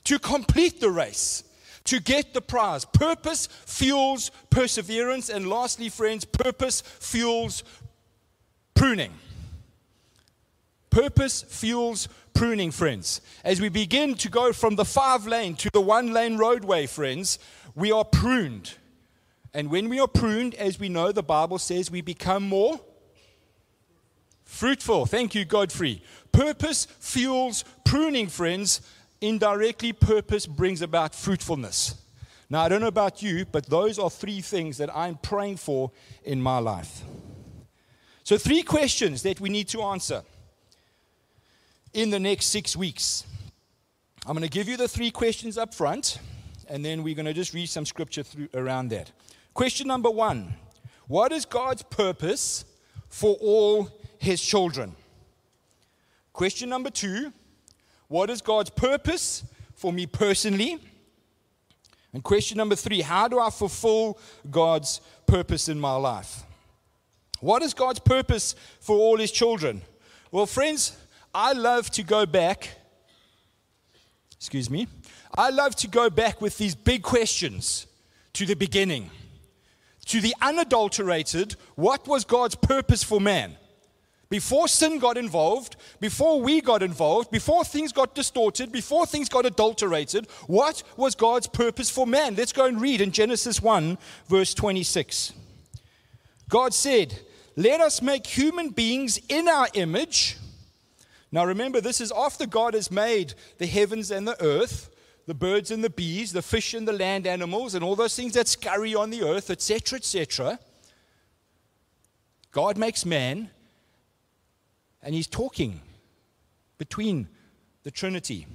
to 0.04 0.18
complete 0.18 0.80
the 0.80 0.90
race, 0.90 1.44
to 1.84 1.98
get 1.98 2.34
the 2.34 2.42
prize. 2.42 2.84
Purpose 2.84 3.48
fuels 3.64 4.30
perseverance. 4.50 5.30
And 5.30 5.48
lastly, 5.48 5.88
friends, 5.88 6.26
purpose 6.26 6.82
fuels 6.82 7.64
pruning. 8.74 9.12
Purpose 10.90 11.40
fuels 11.40 12.06
pruning, 12.34 12.70
friends. 12.70 13.20
As 13.44 13.60
we 13.60 13.68
begin 13.68 14.14
to 14.16 14.28
go 14.28 14.52
from 14.52 14.76
the 14.76 14.84
five 14.84 15.26
lane 15.26 15.54
to 15.56 15.70
the 15.72 15.80
one 15.80 16.12
lane 16.12 16.36
roadway, 16.36 16.86
friends, 16.86 17.38
we 17.74 17.92
are 17.92 18.04
pruned. 18.04 18.74
And 19.54 19.70
when 19.70 19.88
we 19.88 20.00
are 20.00 20.08
pruned, 20.08 20.54
as 20.54 20.80
we 20.80 20.88
know, 20.88 21.12
the 21.12 21.22
Bible 21.22 21.58
says 21.58 21.90
we 21.90 22.00
become 22.00 22.48
more 22.48 22.80
fruitful. 24.44 25.06
Thank 25.06 25.34
you, 25.34 25.44
Godfrey. 25.44 26.02
Purpose 26.32 26.86
fuels 27.00 27.64
pruning, 27.84 28.28
friends. 28.28 28.80
Indirectly, 29.20 29.92
purpose 29.92 30.46
brings 30.46 30.82
about 30.82 31.14
fruitfulness. 31.14 31.94
Now, 32.50 32.62
I 32.62 32.68
don't 32.68 32.80
know 32.80 32.88
about 32.88 33.22
you, 33.22 33.46
but 33.46 33.66
those 33.66 33.98
are 33.98 34.10
three 34.10 34.40
things 34.40 34.78
that 34.78 34.94
I'm 34.94 35.16
praying 35.16 35.58
for 35.58 35.90
in 36.24 36.42
my 36.42 36.58
life. 36.58 37.02
So, 38.24 38.36
three 38.36 38.62
questions 38.62 39.22
that 39.22 39.40
we 39.40 39.48
need 39.48 39.68
to 39.68 39.82
answer 39.82 40.22
in 41.92 42.10
the 42.10 42.20
next 42.20 42.46
six 42.46 42.76
weeks. 42.76 43.24
I'm 44.26 44.34
going 44.34 44.42
to 44.42 44.50
give 44.50 44.68
you 44.68 44.76
the 44.76 44.88
three 44.88 45.10
questions 45.10 45.58
up 45.58 45.74
front 45.74 46.18
and 46.72 46.82
then 46.82 47.02
we're 47.02 47.14
going 47.14 47.26
to 47.26 47.34
just 47.34 47.52
read 47.52 47.68
some 47.68 47.84
scripture 47.84 48.22
through, 48.22 48.48
around 48.54 48.88
that. 48.88 49.12
Question 49.52 49.86
number 49.86 50.10
one 50.10 50.54
What 51.06 51.30
is 51.30 51.44
God's 51.44 51.82
purpose 51.82 52.64
for 53.08 53.36
all 53.42 53.90
his 54.18 54.40
children? 54.40 54.96
Question 56.32 56.70
number 56.70 56.88
two 56.88 57.30
What 58.08 58.30
is 58.30 58.40
God's 58.40 58.70
purpose 58.70 59.44
for 59.74 59.92
me 59.92 60.06
personally? 60.06 60.78
And 62.14 62.24
question 62.24 62.56
number 62.56 62.74
three 62.74 63.02
how 63.02 63.28
do 63.28 63.38
I 63.38 63.50
fulfill 63.50 64.18
God's 64.50 65.02
purpose 65.26 65.68
in 65.68 65.78
my 65.78 65.96
life? 65.96 66.42
What 67.40 67.62
is 67.62 67.74
God's 67.74 68.00
purpose 68.00 68.54
for 68.80 68.96
all 68.96 69.18
his 69.18 69.30
children? 69.30 69.82
Well, 70.30 70.46
friends, 70.46 70.96
I 71.34 71.52
love 71.52 71.90
to 71.90 72.02
go 72.02 72.24
back. 72.24 72.70
Excuse 74.38 74.70
me. 74.70 74.88
I 75.36 75.50
love 75.50 75.74
to 75.76 75.88
go 75.88 76.10
back 76.10 76.40
with 76.40 76.58
these 76.58 76.74
big 76.74 77.02
questions 77.02 77.86
to 78.34 78.44
the 78.44 78.54
beginning, 78.54 79.10
to 80.06 80.20
the 80.20 80.34
unadulterated 80.42 81.56
what 81.74 82.06
was 82.06 82.24
God's 82.24 82.54
purpose 82.54 83.02
for 83.02 83.20
man? 83.20 83.56
Before 84.28 84.66
sin 84.66 84.98
got 84.98 85.18
involved, 85.18 85.76
before 86.00 86.40
we 86.40 86.62
got 86.62 86.82
involved, 86.82 87.30
before 87.30 87.64
things 87.64 87.92
got 87.92 88.14
distorted, 88.14 88.72
before 88.72 89.04
things 89.04 89.28
got 89.28 89.44
adulterated, 89.44 90.26
what 90.46 90.82
was 90.96 91.14
God's 91.14 91.46
purpose 91.46 91.90
for 91.90 92.06
man? 92.06 92.34
Let's 92.34 92.52
go 92.52 92.64
and 92.64 92.80
read 92.80 93.02
in 93.02 93.10
Genesis 93.10 93.60
1, 93.60 93.98
verse 94.28 94.54
26. 94.54 95.34
God 96.48 96.72
said, 96.72 97.20
Let 97.56 97.82
us 97.82 98.00
make 98.00 98.26
human 98.26 98.70
beings 98.70 99.20
in 99.28 99.48
our 99.48 99.68
image. 99.74 100.38
Now 101.30 101.44
remember, 101.44 101.82
this 101.82 102.00
is 102.00 102.12
after 102.12 102.46
God 102.46 102.72
has 102.72 102.90
made 102.90 103.34
the 103.58 103.66
heavens 103.66 104.10
and 104.10 104.26
the 104.26 104.42
earth, 104.42 104.88
the 105.26 105.34
birds 105.34 105.70
and 105.70 105.82
the 105.82 105.90
bees, 105.90 106.32
the 106.32 106.42
fish 106.42 106.74
and 106.74 106.86
the 106.86 106.92
land 106.92 107.26
animals, 107.26 107.74
and 107.74 107.84
all 107.84 107.96
those 107.96 108.16
things 108.16 108.34
that 108.34 108.48
scurry 108.48 108.94
on 108.94 109.10
the 109.10 109.22
earth, 109.22 109.50
etc., 109.50 109.98
etc. 109.98 110.58
God 112.50 112.76
makes 112.76 113.06
man 113.06 113.50
and 115.02 115.14
he's 115.14 115.26
talking 115.26 115.80
between 116.78 117.28
the 117.82 117.90
Trinity. 117.90 118.46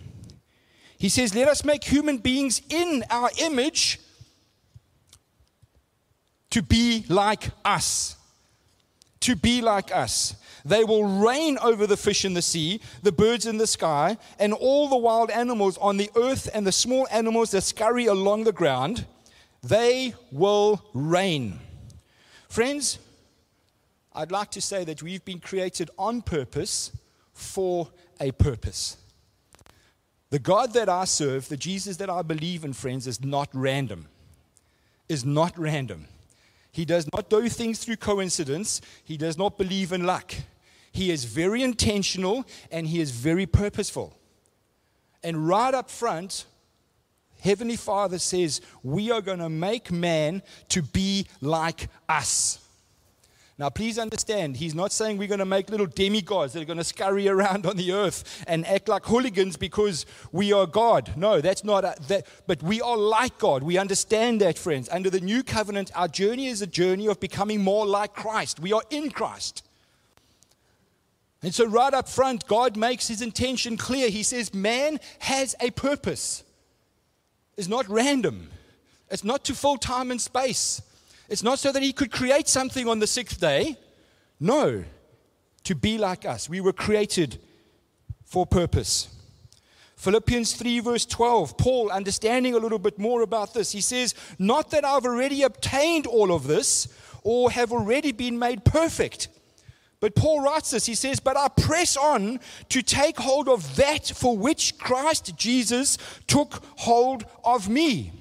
He 0.97 1.09
says, 1.09 1.35
Let 1.35 1.47
us 1.47 1.65
make 1.65 1.83
human 1.83 2.17
beings 2.17 2.61
in 2.69 3.03
our 3.09 3.29
image 3.39 3.99
to 6.49 6.61
be 6.61 7.05
like 7.09 7.49
us. 7.65 8.16
To 9.21 9.35
be 9.35 9.61
like 9.61 9.93
us. 9.95 10.35
They 10.63 10.83
will 10.83 11.05
reign 11.05 11.57
over 11.61 11.87
the 11.87 11.97
fish 11.97 12.25
in 12.25 12.33
the 12.33 12.41
sea, 12.41 12.81
the 13.01 13.11
birds 13.11 13.45
in 13.45 13.57
the 13.57 13.67
sky, 13.67 14.17
and 14.37 14.53
all 14.53 14.89
the 14.89 14.97
wild 14.97 15.31
animals 15.31 15.77
on 15.77 15.97
the 15.97 16.09
earth 16.15 16.49
and 16.53 16.67
the 16.67 16.71
small 16.71 17.07
animals 17.09 17.51
that 17.51 17.61
scurry 17.61 18.05
along 18.05 18.43
the 18.43 18.51
ground. 18.51 19.05
They 19.63 20.13
will 20.31 20.83
reign. 20.93 21.59
Friends, 22.49 22.99
I'd 24.13 24.31
like 24.31 24.51
to 24.51 24.61
say 24.61 24.83
that 24.83 25.01
we've 25.03 25.23
been 25.23 25.39
created 25.39 25.89
on 25.97 26.21
purpose 26.21 26.91
for 27.33 27.89
a 28.19 28.31
purpose. 28.31 28.97
The 30.29 30.39
God 30.39 30.73
that 30.73 30.89
I 30.89 31.05
serve, 31.05 31.47
the 31.47 31.55
Jesus 31.55 31.97
that 31.97 32.09
I 32.09 32.21
believe 32.23 32.65
in, 32.65 32.73
friends, 32.73 33.07
is 33.07 33.23
not 33.23 33.49
random. 33.53 34.07
Is 35.07 35.23
not 35.23 35.57
random. 35.57 36.07
He 36.71 36.85
does 36.85 37.07
not 37.13 37.29
do 37.29 37.49
things 37.49 37.79
through 37.79 37.97
coincidence. 37.97 38.81
He 39.03 39.17
does 39.17 39.37
not 39.37 39.57
believe 39.57 39.91
in 39.91 40.05
luck. 40.05 40.33
He 40.91 41.11
is 41.11 41.25
very 41.25 41.63
intentional 41.63 42.45
and 42.71 42.87
he 42.87 42.99
is 42.99 43.11
very 43.11 43.45
purposeful. 43.45 44.17
And 45.23 45.47
right 45.47 45.73
up 45.73 45.89
front, 45.89 46.45
Heavenly 47.41 47.75
Father 47.75 48.19
says, 48.19 48.61
We 48.83 49.11
are 49.11 49.21
going 49.21 49.39
to 49.39 49.49
make 49.49 49.91
man 49.91 50.41
to 50.69 50.81
be 50.81 51.27
like 51.41 51.89
us. 52.09 52.66
Now, 53.59 53.69
please 53.69 53.97
understand, 53.97 54.57
he's 54.57 54.75
not 54.75 54.91
saying 54.91 55.17
we're 55.17 55.27
going 55.27 55.39
to 55.39 55.45
make 55.45 55.71
little 55.71 55.87
demigods 55.87 56.53
that 56.53 56.61
are 56.61 56.65
going 56.65 56.77
to 56.77 56.83
scurry 56.83 57.27
around 57.27 57.65
on 57.65 57.75
the 57.75 57.91
earth 57.91 58.43
and 58.47 58.65
act 58.67 58.87
like 58.87 59.03
hooligans 59.05 59.57
because 59.57 60.05
we 60.31 60.53
are 60.53 60.67
God. 60.67 61.13
No, 61.17 61.41
that's 61.41 61.63
not 61.63 61.83
a, 61.83 61.95
that. 62.07 62.27
But 62.45 62.61
we 62.61 62.81
are 62.81 62.95
like 62.95 63.39
God. 63.39 63.63
We 63.63 63.79
understand 63.79 64.41
that, 64.41 64.59
friends. 64.59 64.89
Under 64.89 65.09
the 65.09 65.21
new 65.21 65.41
covenant, 65.41 65.91
our 65.95 66.07
journey 66.07 66.47
is 66.47 66.61
a 66.61 66.67
journey 66.67 67.07
of 67.07 67.19
becoming 67.19 67.63
more 67.63 67.87
like 67.87 68.13
Christ. 68.13 68.59
We 68.59 68.73
are 68.73 68.83
in 68.91 69.09
Christ. 69.09 69.63
And 71.41 71.53
so, 71.53 71.65
right 71.65 71.93
up 71.93 72.07
front, 72.07 72.45
God 72.47 72.77
makes 72.77 73.07
his 73.07 73.23
intention 73.23 73.75
clear. 73.75 74.09
He 74.09 74.21
says, 74.21 74.53
Man 74.53 74.99
has 75.19 75.55
a 75.59 75.71
purpose. 75.71 76.43
It's 77.57 77.67
not 77.67 77.89
random, 77.89 78.51
it's 79.09 79.23
not 79.23 79.43
to 79.45 79.55
fill 79.55 79.77
time 79.77 80.11
and 80.11 80.21
space. 80.21 80.83
It's 81.29 81.43
not 81.43 81.59
so 81.59 81.71
that 81.71 81.83
he 81.83 81.93
could 81.93 82.11
create 82.11 82.47
something 82.47 82.87
on 82.87 82.99
the 82.99 83.07
sixth 83.07 83.39
day. 83.39 83.77
No, 84.39 84.83
to 85.63 85.75
be 85.75 85.97
like 85.97 86.25
us. 86.25 86.49
We 86.49 86.61
were 86.61 86.73
created 86.73 87.39
for 88.25 88.45
purpose. 88.45 89.09
Philippians 89.97 90.53
3, 90.53 90.79
verse 90.81 91.05
12, 91.05 91.57
Paul, 91.57 91.91
understanding 91.91 92.53
a 92.53 92.59
little 92.59 92.77
bit 92.77 92.99
more 92.99 93.23
about 93.23 93.53
this, 93.53 93.71
he 93.71 93.81
says, 93.81 94.13
Not 94.37 94.69
that 94.71 94.85
I've 94.85 95.05
already 95.05 95.41
obtained 95.41 96.05
all 96.05 96.31
of 96.31 96.45
this 96.45 96.87
or 97.23 97.49
have 97.51 97.73
already 97.73 98.11
been 98.11 98.37
made 98.37 98.63
perfect. 98.63 99.27
But 99.99 100.15
Paul 100.15 100.41
writes 100.41 100.71
this, 100.71 100.85
he 100.85 100.93
says, 100.93 101.19
But 101.19 101.35
I 101.35 101.47
press 101.47 101.97
on 101.97 102.39
to 102.69 102.81
take 102.83 103.17
hold 103.17 103.49
of 103.49 103.75
that 103.77 104.05
for 104.07 104.37
which 104.37 104.77
Christ 104.77 105.35
Jesus 105.35 105.97
took 106.27 106.63
hold 106.77 107.25
of 107.43 107.67
me. 107.67 108.13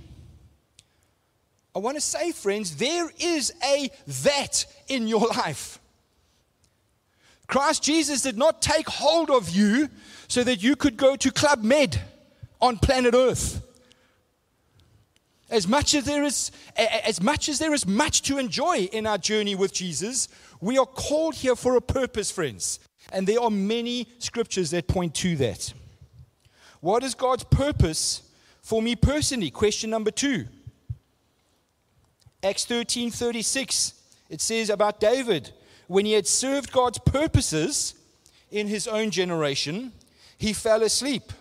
I 1.76 1.78
want 1.78 1.99
to 1.99 2.00
say, 2.00 2.33
friends, 2.33 2.76
there 2.76 3.11
is 3.18 3.52
a 3.62 3.90
that 4.25 4.64
in 4.88 5.06
your 5.06 5.26
life. 5.26 5.78
Christ 7.49 7.83
Jesus 7.83 8.23
did 8.23 8.38
not 8.38 8.62
take 8.62 8.88
hold 8.88 9.28
of 9.28 9.50
you 9.50 9.90
so 10.26 10.42
that 10.42 10.62
you 10.62 10.75
could 10.75 10.97
go 10.97 11.16
to 11.16 11.30
Club 11.30 11.62
Med 11.62 12.00
on 12.62 12.78
planet 12.78 13.12
Earth. 13.14 13.62
As 15.50 15.68
much 15.68 15.95
as 15.95 16.06
there 16.06 16.25
is 16.25 16.50
as 16.78 17.23
much 17.23 17.50
as 17.50 17.59
there 17.59 17.75
is 17.75 17.87
much 17.87 18.23
to 18.23 18.38
enjoy 18.38 18.88
in 18.90 19.06
our 19.06 19.18
journey 19.18 19.54
with 19.54 19.75
Jesus, 19.75 20.28
we 20.62 20.78
are 20.78 20.87
called 20.87 21.35
here 21.35 21.54
for 21.54 21.76
a 21.76 21.83
purpose, 21.83 22.30
friends. 22.30 22.80
And 23.12 23.26
there 23.26 23.40
are 23.40 23.50
many 23.50 24.09
scriptures 24.18 24.71
that 24.71 24.88
point 24.88 25.14
to 25.16 25.37
that. 25.37 25.75
What 26.80 27.04
is 27.04 27.14
God's 27.14 27.45
purpose 27.45 28.23
for 28.62 28.80
me 28.80 28.97
personally? 28.97 29.50
Question 29.50 29.90
number 29.90 30.11
2. 30.11 30.47
Acts 32.43 32.64
13 32.64 33.11
36, 33.11 33.95
it 34.28 34.40
says 34.40 34.71
about 34.71 35.00
David, 35.00 35.52
when 35.87 36.05
he 36.05 36.12
had 36.12 36.26
served 36.26 36.73
God's 36.73 36.99
purposes 36.99 37.95
in 38.50 38.66
his 38.66 38.87
own 38.87 39.11
generation, 39.11 39.93
he 40.38 40.52
fell 40.52 40.83
asleep. 40.83 41.33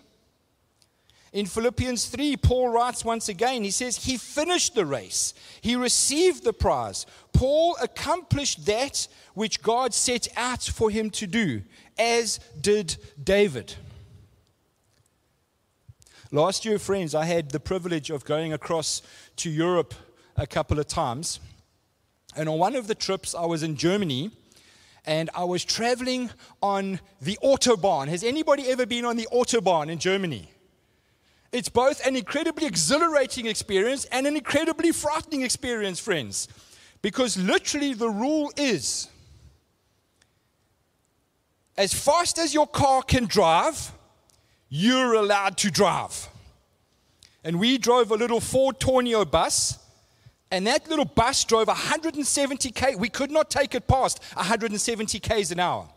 In 1.33 1.45
Philippians 1.45 2.05
3, 2.05 2.37
Paul 2.37 2.69
writes 2.69 3.03
once 3.03 3.27
again, 3.27 3.63
he 3.63 3.71
says, 3.71 4.05
He 4.05 4.15
finished 4.15 4.73
the 4.73 4.85
race, 4.85 5.33
he 5.59 5.75
received 5.75 6.43
the 6.43 6.53
prize. 6.53 7.05
Paul 7.33 7.75
accomplished 7.81 8.65
that 8.67 9.07
which 9.33 9.61
God 9.61 9.93
set 9.93 10.29
out 10.37 10.63
for 10.63 10.89
him 10.89 11.09
to 11.11 11.27
do, 11.27 11.61
as 11.99 12.39
did 12.61 12.95
David. 13.21 13.75
Last 16.31 16.63
year, 16.63 16.79
friends, 16.79 17.13
I 17.13 17.25
had 17.25 17.51
the 17.51 17.59
privilege 17.59 18.09
of 18.09 18.23
going 18.23 18.53
across 18.53 19.01
to 19.37 19.49
Europe 19.49 19.93
a 20.35 20.47
couple 20.47 20.79
of 20.79 20.87
times. 20.87 21.39
And 22.35 22.49
on 22.49 22.57
one 22.59 22.75
of 22.75 22.87
the 22.87 22.95
trips, 22.95 23.33
I 23.33 23.45
was 23.45 23.63
in 23.63 23.75
Germany 23.75 24.31
and 25.05 25.29
I 25.35 25.43
was 25.43 25.63
traveling 25.63 26.31
on 26.61 26.99
the 27.21 27.37
Autobahn. 27.43 28.07
Has 28.07 28.23
anybody 28.23 28.67
ever 28.69 28.85
been 28.85 29.05
on 29.05 29.15
the 29.15 29.27
Autobahn 29.31 29.89
in 29.89 29.99
Germany? 29.99 30.49
It's 31.51 31.69
both 31.69 32.05
an 32.05 32.15
incredibly 32.15 32.65
exhilarating 32.65 33.45
experience 33.45 34.05
and 34.05 34.27
an 34.27 34.35
incredibly 34.35 34.91
frightening 34.91 35.43
experience, 35.43 35.99
friends. 35.99 36.47
Because 37.01 37.37
literally, 37.37 37.93
the 37.93 38.09
rule 38.09 38.51
is 38.57 39.07
as 41.77 41.93
fast 41.93 42.39
as 42.39 42.53
your 42.53 42.67
car 42.67 43.03
can 43.03 43.25
drive, 43.25 43.91
you're 44.69 45.13
allowed 45.13 45.57
to 45.57 45.69
drive. 45.69 46.29
And 47.43 47.59
we 47.59 47.77
drove 47.77 48.11
a 48.11 48.15
little 48.15 48.41
Ford 48.41 48.79
Tourneo 48.79 49.29
bus 49.29 49.77
and 50.51 50.67
that 50.67 50.87
little 50.87 51.05
bus 51.05 51.43
drove 51.43 51.67
170 51.67 52.71
k. 52.71 52.95
We 52.95 53.09
could 53.09 53.31
not 53.31 53.49
take 53.49 53.75
it 53.75 53.87
past 53.87 54.21
170 54.35 55.19
k's 55.19 55.51
an 55.51 55.59
hour. 55.59 55.87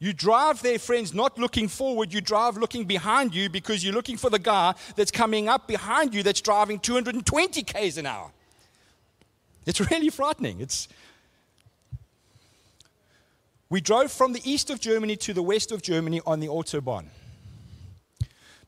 You 0.00 0.12
drive 0.12 0.62
there, 0.62 0.78
friends, 0.78 1.12
not 1.12 1.38
looking 1.38 1.66
forward. 1.66 2.12
You 2.12 2.20
drive 2.20 2.56
looking 2.56 2.84
behind 2.84 3.34
you 3.34 3.48
because 3.48 3.82
you're 3.84 3.94
looking 3.94 4.16
for 4.16 4.30
the 4.30 4.38
guy 4.38 4.74
that's 4.94 5.10
coming 5.10 5.48
up 5.48 5.66
behind 5.66 6.14
you 6.14 6.22
that's 6.22 6.40
driving 6.40 6.78
220 6.78 7.62
k's 7.64 7.98
an 7.98 8.06
hour. 8.06 8.30
It's 9.66 9.80
really 9.90 10.10
frightening. 10.10 10.60
It's 10.60 10.88
we 13.70 13.80
drove 13.80 14.10
from 14.10 14.32
the 14.32 14.40
east 14.50 14.70
of 14.70 14.80
Germany 14.80 15.16
to 15.16 15.34
the 15.34 15.42
west 15.42 15.72
of 15.72 15.82
Germany 15.82 16.22
on 16.26 16.40
the 16.40 16.46
Autobahn. 16.46 17.06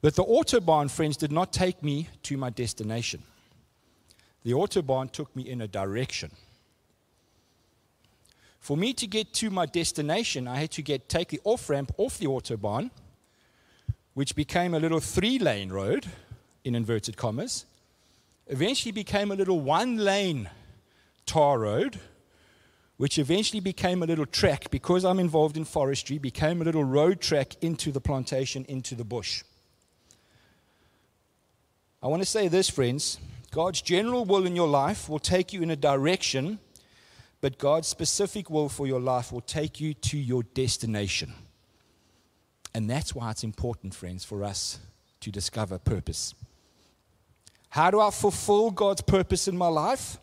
But 0.02 0.16
the 0.16 0.25
Autobahn, 0.25 0.90
friends, 0.90 1.16
did 1.16 1.33
not 1.33 1.52
take 1.52 1.83
me 1.83 2.09
to 2.23 2.37
my 2.37 2.50
destination. 2.50 3.23
The 4.45 4.52
Autobahn 4.52 5.12
took 5.12 5.35
me 5.37 5.42
in 5.42 5.61
a 5.61 5.69
direction. 5.69 6.30
For 8.59 8.76
me 8.76 8.92
to 8.95 9.07
get 9.07 9.33
to 9.35 9.50
my 9.50 9.66
destination, 9.66 10.49
I 10.49 10.57
had 10.57 10.71
to 10.73 10.83
get 10.83 11.09
take 11.09 11.28
the 11.28 11.40
off 11.45 11.69
ramp 11.69 11.92
off 11.99 12.19
the 12.19 12.26
Autobahn, 12.26 12.90
which 14.14 14.35
became 14.35 14.75
a 14.75 14.78
little 14.78 15.00
three 15.00 15.38
lane 15.38 15.71
road, 15.71 16.07
in 16.64 16.75
inverted 16.75 17.16
commas, 17.16 17.66
eventually 18.47 18.92
became 18.92 19.30
a 19.30 19.35
little 19.35 19.61
one 19.61 19.97
lane 19.97 20.50
tar 21.26 21.59
road, 21.59 21.99
which 22.97 23.19
eventually 23.19 23.61
became 23.61 24.02
a 24.02 24.07
little 24.07 24.26
track 24.26 24.71
because 24.71 25.04
I'm 25.04 25.19
involved 25.19 25.57
in 25.57 25.64
forestry, 25.64 26.19
became 26.19 26.61
a 26.61 26.64
little 26.64 26.85
road 26.85 27.21
track 27.21 27.54
into 27.62 27.92
the 27.92 28.00
plantation, 28.00 28.64
into 28.69 28.95
the 28.95 29.04
bush. 29.04 29.42
I 32.02 32.09
want 32.09 32.23
to 32.23 32.28
say 32.28 32.49
this, 32.49 32.71
friends 32.71 33.19
God's 33.50 33.83
general 33.83 34.25
will 34.25 34.47
in 34.47 34.57
your 34.57 34.69
life 34.69 35.09
will 35.09 35.19
take 35.19 35.52
you 35.52 35.62
in 35.62 35.71
a 35.71 35.76
direction, 35.76 36.59
but 37.40 37.59
God's 37.59 37.88
specific 37.88 38.49
will 38.49 38.69
for 38.69 38.87
your 38.87 39.00
life 39.00 39.33
will 39.33 39.40
take 39.40 39.80
you 39.80 39.95
to 39.95 40.19
your 40.19 40.42
destination. 40.42 41.33
And 42.75 42.88
that's 42.88 43.14
why 43.14 43.30
it's 43.30 43.45
important, 43.45 43.95
friends, 43.95 44.25
for 44.25 44.45
us 44.45 44.78
to 45.21 45.30
discover 45.30 45.78
purpose. 45.78 46.35
How 47.71 47.90
do 47.90 48.00
I 48.00 48.11
fulfill 48.11 48.71
God's 48.71 49.02
purpose 49.02 49.49
in 49.49 49.57
my 49.57 49.66
life? 49.69 50.19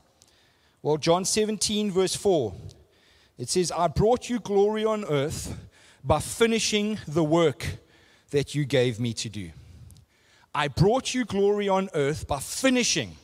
Well, 0.81 0.97
John 0.97 1.25
17, 1.25 1.91
verse 1.91 2.15
4, 2.15 2.53
it 3.37 3.49
says, 3.49 3.71
I 3.71 3.87
brought 3.87 4.29
you 4.29 4.39
glory 4.39 4.85
on 4.85 5.05
earth 5.05 5.57
by 6.03 6.19
finishing 6.19 6.97
the 7.07 7.23
work 7.23 7.65
that 8.31 8.55
you 8.55 8.65
gave 8.65 8.99
me 8.99 9.13
to 9.13 9.29
do. 9.29 9.51
I 10.57 10.69
brought 10.69 11.13
you 11.13 11.23
glory 11.23 11.69
on 11.69 11.87
earth 11.93 12.27
by 12.27 12.39
finishing. 12.39 13.15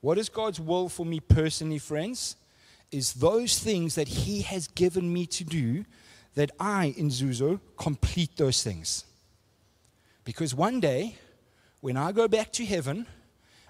What 0.00 0.16
is 0.16 0.30
God's 0.30 0.58
will 0.58 0.88
for 0.88 1.04
me 1.04 1.20
personally, 1.20 1.78
friends? 1.78 2.36
Is 2.90 3.12
those 3.12 3.58
things 3.58 3.94
that 3.96 4.08
He 4.08 4.40
has 4.40 4.68
given 4.68 5.12
me 5.12 5.26
to 5.26 5.44
do 5.44 5.84
that 6.34 6.50
I, 6.58 6.94
in 6.96 7.10
Zuzo, 7.10 7.60
complete 7.76 8.38
those 8.38 8.62
things. 8.62 9.04
Because 10.24 10.54
one 10.54 10.80
day, 10.80 11.16
when 11.82 11.98
I 11.98 12.12
go 12.12 12.26
back 12.26 12.50
to 12.52 12.64
heaven, 12.64 13.06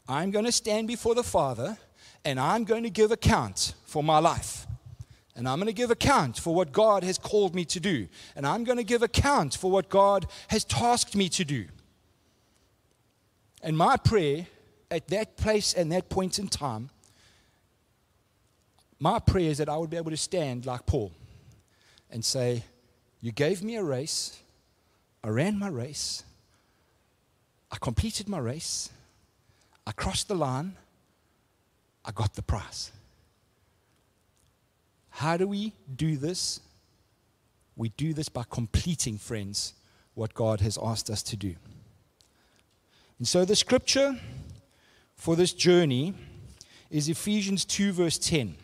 I'm 0.09 0.31
going 0.31 0.45
to 0.45 0.53
stand 0.53 0.87
before 0.87 1.17
the 1.17 1.25
Father 1.25 1.77
and 2.25 2.39
I'm 2.39 2.63
going 2.63 2.85
to 2.85 2.91
give 2.91 3.11
account 3.11 3.75
for 3.85 4.05
my 4.05 4.21
life. 4.21 4.69
And 5.37 5.49
I'm 5.49 5.59
going 5.59 5.67
to 5.67 5.73
give 5.73 5.91
account 5.91 6.39
for 6.39 6.55
what 6.55 6.73
God 6.73 7.03
has 7.03 7.19
called 7.19 7.55
me 7.55 7.65
to 7.67 7.81
do. 7.81 8.07
And 8.37 8.47
I'm 8.47 8.63
going 8.63 8.79
to 8.79 8.85
give 8.85 9.03
account 9.03 9.55
for 9.55 9.71
what 9.71 9.89
God 9.89 10.27
has 10.49 10.65
tasked 10.65 11.17
me 11.17 11.29
to 11.31 11.45
do. 11.45 11.67
And 13.63 13.77
my 13.77 13.97
prayer 13.97 14.47
at 14.91 15.09
that 15.09 15.37
place 15.37 15.75
and 15.75 15.91
that 15.91 16.09
point 16.09 16.39
in 16.39 16.49
time, 16.49 16.91
my 19.01 19.19
prayer 19.19 19.51
is 19.51 19.59
that 19.59 19.69
I 19.69 19.77
would 19.77 19.91
be 19.91 19.97
able 19.97 20.13
to 20.13 20.17
stand 20.17 20.67
like 20.67 20.87
Paul 20.87 21.13
and 22.11 22.25
say, 22.25 22.63
You 23.21 23.33
gave 23.33 23.63
me 23.63 23.77
a 23.77 23.83
race, 23.83 24.39
I 25.25 25.29
ran 25.29 25.59
my 25.59 25.69
race, 25.69 26.23
I 27.73 27.77
completed 27.81 28.29
my 28.29 28.39
race, 28.39 28.91
I 29.87 29.93
crossed 29.93 30.29
the 30.29 30.37
line, 30.37 30.77
I 32.05 32.13
got 32.13 32.35
the 32.35 32.43
prize. 32.43 32.93
How 35.19 35.37
do 35.37 35.47
we 35.47 35.73
do 35.95 36.17
this? 36.17 36.59
We 37.77 37.91
do 37.91 38.13
this 38.13 38.29
by 38.29 38.43
completing, 38.51 39.17
friends, 39.17 39.75
what 40.15 40.35
God 40.35 40.61
has 40.61 40.77
asked 40.83 41.09
us 41.09 41.23
to 41.23 41.37
do. 41.37 41.55
And 43.19 43.29
so 43.29 43.45
the 43.45 43.55
scripture 43.55 44.19
for 45.15 45.37
this 45.37 45.53
journey 45.53 46.15
is 46.91 47.09
Ephesians 47.09 47.65
2, 47.65 47.93
verse 47.93 48.19
10. 48.19 48.57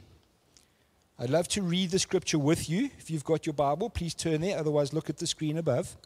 I'd 1.21 1.31
love 1.31 1.47
to 1.49 1.63
read 1.63 1.93
the 1.93 2.01
scripture 2.01 2.39
with 2.41 2.69
you. 2.69 2.91
If 2.99 3.13
you've 3.13 3.25
got 3.25 3.47
your 3.47 3.53
Bible, 3.53 3.89
please 3.89 4.13
turn 4.13 4.41
there. 4.41 4.59
Otherwise, 4.59 4.93
look 4.93 5.09
at 5.09 5.19
the 5.19 5.29
screen 5.29 5.57
above. 5.57 5.97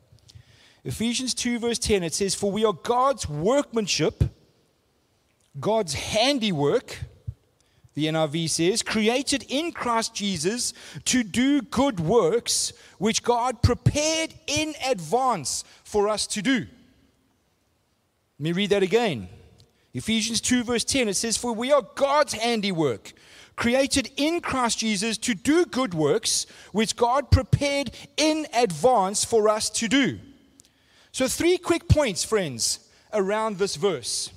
Ephesians 0.84 1.32
2, 1.32 1.58
verse 1.58 1.78
10, 1.78 2.02
it 2.02 2.12
says, 2.12 2.34
For 2.34 2.52
we 2.52 2.66
are 2.66 2.74
God's 2.74 3.26
workmanship, 3.26 4.24
God's 5.58 5.94
handiwork, 5.94 6.98
the 7.94 8.06
NIV 8.06 8.50
says, 8.50 8.82
created 8.82 9.44
in 9.48 9.72
Christ 9.72 10.14
Jesus 10.14 10.72
to 11.04 11.22
do 11.22 11.62
good 11.62 12.00
works 12.00 12.72
which 12.98 13.22
God 13.22 13.62
prepared 13.62 14.34
in 14.46 14.74
advance 14.84 15.64
for 15.84 16.08
us 16.08 16.26
to 16.28 16.42
do. 16.42 16.66
Let 18.38 18.40
me 18.40 18.52
read 18.52 18.70
that 18.70 18.82
again. 18.82 19.28
Ephesians 19.92 20.40
2, 20.40 20.64
verse 20.64 20.84
10, 20.84 21.08
it 21.08 21.14
says, 21.14 21.36
For 21.36 21.52
we 21.52 21.72
are 21.72 21.86
God's 21.94 22.32
handiwork 22.32 23.12
created 23.56 24.10
in 24.16 24.40
Christ 24.40 24.78
Jesus 24.78 25.18
to 25.18 25.34
do 25.34 25.64
good 25.64 25.94
works, 25.94 26.46
which 26.72 26.96
God 26.96 27.30
prepared 27.30 27.90
in 28.16 28.46
advance 28.54 29.24
for 29.24 29.48
us 29.48 29.70
to 29.70 29.88
do. 29.88 30.18
So, 31.12 31.28
three 31.28 31.58
quick 31.58 31.88
points, 31.88 32.24
friends, 32.24 32.80
around 33.12 33.58
this 33.58 33.76
verse. 33.76 34.32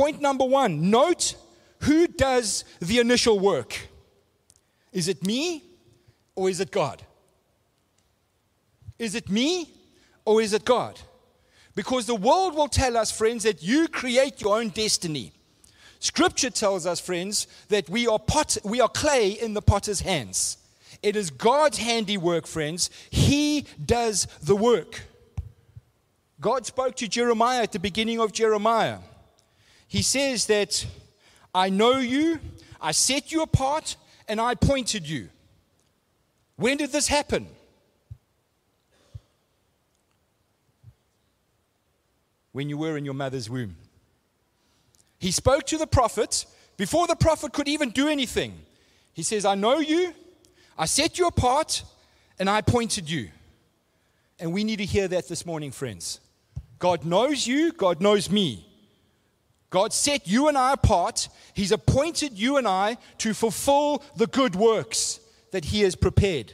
Point 0.00 0.22
number 0.22 0.46
one 0.46 0.88
note 0.88 1.34
who 1.80 2.06
does 2.06 2.64
the 2.80 3.00
initial 3.00 3.38
work? 3.38 3.78
Is 4.94 5.08
it 5.08 5.22
me 5.26 5.62
or 6.34 6.48
is 6.48 6.58
it 6.58 6.70
God? 6.70 7.02
Is 8.98 9.14
it 9.14 9.28
me 9.28 9.68
or 10.24 10.40
is 10.40 10.54
it 10.54 10.64
God? 10.64 10.98
Because 11.74 12.06
the 12.06 12.14
world 12.14 12.54
will 12.54 12.68
tell 12.68 12.96
us, 12.96 13.12
friends, 13.12 13.42
that 13.42 13.62
you 13.62 13.88
create 13.88 14.40
your 14.40 14.56
own 14.56 14.70
destiny. 14.70 15.32
Scripture 15.98 16.48
tells 16.48 16.86
us, 16.86 16.98
friends, 16.98 17.46
that 17.68 17.86
we 17.90 18.06
are, 18.06 18.18
pot, 18.18 18.56
we 18.64 18.80
are 18.80 18.88
clay 18.88 19.32
in 19.32 19.52
the 19.52 19.60
potter's 19.60 20.00
hands. 20.00 20.56
It 21.02 21.14
is 21.14 21.28
God's 21.28 21.76
handiwork, 21.76 22.46
friends. 22.46 22.88
He 23.10 23.66
does 23.84 24.26
the 24.42 24.56
work. 24.56 25.02
God 26.40 26.64
spoke 26.64 26.96
to 26.96 27.06
Jeremiah 27.06 27.64
at 27.64 27.72
the 27.72 27.78
beginning 27.78 28.18
of 28.18 28.32
Jeremiah. 28.32 29.00
He 29.90 30.02
says 30.02 30.46
that 30.46 30.86
I 31.52 31.68
know 31.68 31.98
you, 31.98 32.38
I 32.80 32.92
set 32.92 33.32
you 33.32 33.42
apart, 33.42 33.96
and 34.28 34.40
I 34.40 34.52
appointed 34.52 35.08
you. 35.08 35.28
When 36.54 36.76
did 36.76 36.92
this 36.92 37.08
happen? 37.08 37.48
When 42.52 42.68
you 42.68 42.78
were 42.78 42.96
in 42.96 43.04
your 43.04 43.14
mother's 43.14 43.50
womb. 43.50 43.74
He 45.18 45.32
spoke 45.32 45.66
to 45.66 45.76
the 45.76 45.88
prophet 45.88 46.46
before 46.76 47.08
the 47.08 47.16
prophet 47.16 47.52
could 47.52 47.66
even 47.66 47.90
do 47.90 48.06
anything. 48.06 48.54
He 49.12 49.24
says, 49.24 49.44
I 49.44 49.56
know 49.56 49.80
you, 49.80 50.14
I 50.78 50.86
set 50.86 51.18
you 51.18 51.26
apart, 51.26 51.82
and 52.38 52.48
I 52.48 52.60
appointed 52.60 53.10
you. 53.10 53.30
And 54.38 54.52
we 54.52 54.62
need 54.62 54.76
to 54.76 54.84
hear 54.84 55.08
that 55.08 55.26
this 55.26 55.44
morning, 55.44 55.72
friends. 55.72 56.20
God 56.78 57.04
knows 57.04 57.44
you, 57.44 57.72
God 57.72 58.00
knows 58.00 58.30
me. 58.30 58.69
God 59.70 59.92
set 59.92 60.26
you 60.26 60.48
and 60.48 60.58
I 60.58 60.72
apart. 60.72 61.28
He's 61.54 61.72
appointed 61.72 62.38
you 62.38 62.56
and 62.56 62.66
I 62.66 62.98
to 63.18 63.32
fulfill 63.32 64.02
the 64.16 64.26
good 64.26 64.56
works 64.56 65.20
that 65.52 65.66
He 65.66 65.82
has 65.82 65.94
prepared. 65.94 66.52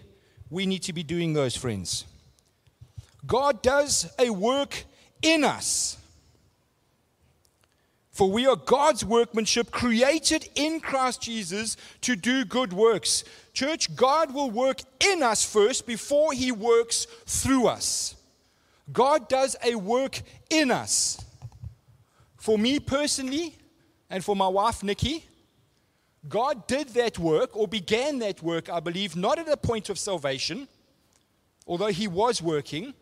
We 0.50 0.66
need 0.66 0.82
to 0.84 0.92
be 0.92 1.02
doing 1.02 1.32
those, 1.32 1.56
friends. 1.56 2.04
God 3.26 3.62
does 3.62 4.12
a 4.18 4.30
work 4.30 4.84
in 5.22 5.44
us. 5.44 5.98
For 8.12 8.30
we 8.30 8.46
are 8.46 8.56
God's 8.56 9.04
workmanship, 9.04 9.70
created 9.70 10.48
in 10.54 10.80
Christ 10.80 11.20
Jesus 11.20 11.76
to 12.00 12.16
do 12.16 12.46
good 12.46 12.72
works. 12.72 13.24
Church, 13.52 13.94
God 13.94 14.32
will 14.32 14.50
work 14.50 14.80
in 15.00 15.22
us 15.22 15.44
first 15.44 15.86
before 15.86 16.32
he 16.32 16.50
works 16.50 17.06
through 17.26 17.66
us. 17.66 18.14
God 18.90 19.28
does 19.28 19.54
a 19.62 19.74
work 19.74 20.22
in 20.48 20.70
us. 20.70 21.22
For 22.46 22.56
me 22.56 22.78
personally, 22.78 23.56
and 24.08 24.24
for 24.24 24.36
my 24.36 24.46
wife 24.46 24.84
Nikki, 24.84 25.24
God 26.28 26.68
did 26.68 26.90
that 26.90 27.18
work 27.18 27.56
or 27.56 27.66
began 27.66 28.20
that 28.20 28.40
work, 28.40 28.70
I 28.70 28.78
believe, 28.78 29.16
not 29.16 29.40
at 29.40 29.48
a 29.48 29.56
point 29.56 29.90
of 29.90 29.98
salvation, 29.98 30.68
although 31.66 31.94
he 32.02 32.06
was 32.06 32.40
working 32.40 32.94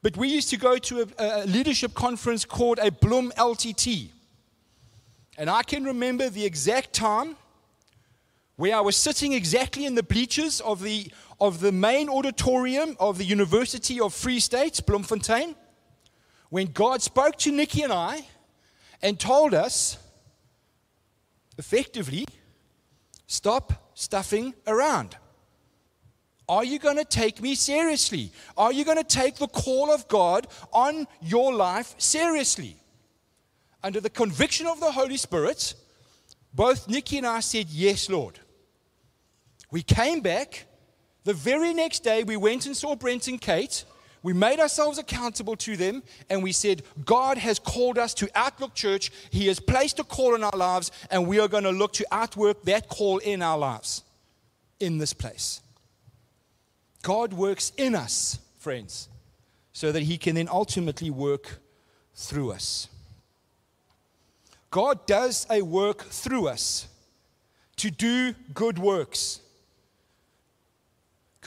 but 0.00 0.16
we 0.16 0.28
used 0.28 0.48
to 0.50 0.56
go 0.56 0.78
to 0.78 1.02
a, 1.02 1.42
a 1.42 1.46
leadership 1.46 1.92
conference 1.92 2.44
called 2.44 2.78
a 2.78 2.90
Bloem 2.90 3.32
LTT. 3.34 4.08
And 5.36 5.50
I 5.50 5.62
can 5.64 5.84
remember 5.84 6.30
the 6.30 6.44
exact 6.44 6.92
time 6.92 7.36
where 8.56 8.76
I 8.76 8.80
was 8.80 8.96
sitting 8.96 9.32
exactly 9.32 9.84
in 9.86 9.94
the 9.96 10.02
bleachers 10.02 10.60
of 10.60 10.82
the, 10.82 11.10
of 11.40 11.60
the 11.60 11.72
main 11.72 12.08
auditorium 12.08 12.96
of 13.00 13.18
the 13.18 13.24
University 13.24 14.00
of 14.00 14.14
Free 14.14 14.40
State, 14.40 14.80
Bloemfontein, 14.86 15.54
when 16.50 16.72
God 16.72 17.02
spoke 17.02 17.36
to 17.38 17.52
Nikki 17.52 17.82
and 17.82 17.92
I 17.92 18.26
and 19.02 19.18
told 19.18 19.54
us, 19.54 19.98
effectively, 21.56 22.26
stop 23.26 23.90
stuffing 23.94 24.54
around. 24.66 25.16
Are 26.48 26.64
you 26.64 26.78
going 26.78 26.96
to 26.96 27.04
take 27.04 27.42
me 27.42 27.54
seriously? 27.54 28.32
Are 28.56 28.72
you 28.72 28.84
going 28.84 28.96
to 28.96 29.04
take 29.04 29.36
the 29.36 29.48
call 29.48 29.92
of 29.92 30.08
God 30.08 30.46
on 30.72 31.06
your 31.20 31.52
life 31.52 31.94
seriously? 31.98 32.76
Under 33.82 34.00
the 34.00 34.10
conviction 34.10 34.66
of 34.66 34.80
the 34.80 34.90
Holy 34.90 35.18
Spirit, 35.18 35.74
both 36.54 36.88
Nikki 36.88 37.18
and 37.18 37.26
I 37.26 37.40
said, 37.40 37.66
Yes, 37.68 38.08
Lord. 38.08 38.40
We 39.70 39.82
came 39.82 40.20
back 40.20 40.64
The 41.24 41.34
very 41.34 41.74
next 41.74 42.04
day, 42.04 42.24
we 42.24 42.38
went 42.38 42.64
and 42.64 42.74
saw 42.74 42.96
Brent 42.96 43.28
and 43.28 43.38
Kate. 43.38 43.84
We 44.28 44.34
made 44.34 44.60
ourselves 44.60 44.98
accountable 44.98 45.56
to 45.56 45.74
them 45.74 46.02
and 46.28 46.42
we 46.42 46.52
said, 46.52 46.82
God 47.06 47.38
has 47.38 47.58
called 47.58 47.96
us 47.96 48.12
to 48.12 48.28
Outlook 48.34 48.74
Church. 48.74 49.10
He 49.30 49.46
has 49.46 49.58
placed 49.58 50.00
a 50.00 50.04
call 50.04 50.34
in 50.34 50.44
our 50.44 50.54
lives, 50.54 50.92
and 51.10 51.26
we 51.26 51.40
are 51.40 51.48
going 51.48 51.64
to 51.64 51.70
look 51.70 51.94
to 51.94 52.06
outwork 52.12 52.62
that 52.64 52.90
call 52.90 53.16
in 53.16 53.40
our 53.40 53.56
lives 53.56 54.02
in 54.80 54.98
this 54.98 55.14
place. 55.14 55.62
God 57.00 57.32
works 57.32 57.72
in 57.78 57.94
us, 57.94 58.38
friends, 58.58 59.08
so 59.72 59.92
that 59.92 60.02
He 60.02 60.18
can 60.18 60.34
then 60.34 60.48
ultimately 60.52 61.08
work 61.08 61.60
through 62.14 62.52
us. 62.52 62.88
God 64.70 65.06
does 65.06 65.46
a 65.48 65.62
work 65.62 66.02
through 66.04 66.48
us 66.48 66.86
to 67.76 67.90
do 67.90 68.34
good 68.52 68.78
works. 68.78 69.40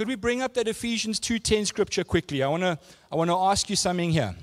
Could 0.01 0.07
we 0.07 0.15
bring 0.15 0.41
up 0.41 0.55
that 0.55 0.67
Ephesians 0.67 1.19
2:10 1.19 1.67
scripture 1.67 2.03
quickly? 2.03 2.41
I 2.41 2.47
want 2.47 2.63
to 2.63 2.79
I 3.11 3.15
want 3.15 3.29
to 3.29 3.37
ask 3.37 3.69
you 3.69 3.75
something 3.75 4.09
here. 4.09 4.35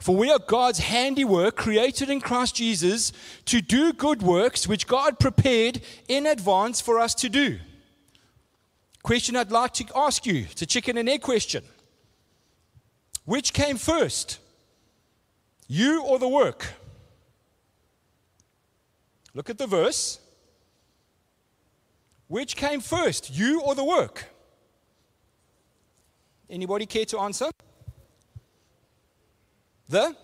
For 0.00 0.16
we 0.16 0.28
are 0.28 0.40
God's 0.40 0.80
handiwork, 0.80 1.54
created 1.54 2.10
in 2.10 2.20
Christ 2.20 2.56
Jesus 2.56 3.12
to 3.44 3.60
do 3.60 3.92
good 3.92 4.22
works 4.22 4.66
which 4.66 4.88
God 4.88 5.20
prepared 5.20 5.82
in 6.08 6.26
advance 6.26 6.80
for 6.80 6.98
us 6.98 7.14
to 7.22 7.28
do. 7.28 7.60
Question 9.04 9.36
I'd 9.36 9.52
like 9.52 9.72
to 9.74 9.84
ask 9.94 10.26
you 10.26 10.48
it's 10.50 10.62
a 10.62 10.66
chicken 10.66 10.96
and 10.96 11.08
egg 11.08 11.22
question. 11.22 11.62
Which 13.26 13.52
came 13.52 13.76
first, 13.76 14.40
you 15.68 16.02
or 16.02 16.18
the 16.18 16.26
work? 16.26 16.74
Look 19.32 19.48
at 19.48 19.58
the 19.58 19.68
verse. 19.68 20.18
Which 22.26 22.56
came 22.56 22.80
first, 22.80 23.30
you 23.30 23.60
or 23.60 23.76
the 23.76 23.84
work? 23.84 24.29
Anybody 26.50 26.86
care 26.86 27.04
to 27.06 27.18
answer? 27.20 27.50
The 29.88 30.16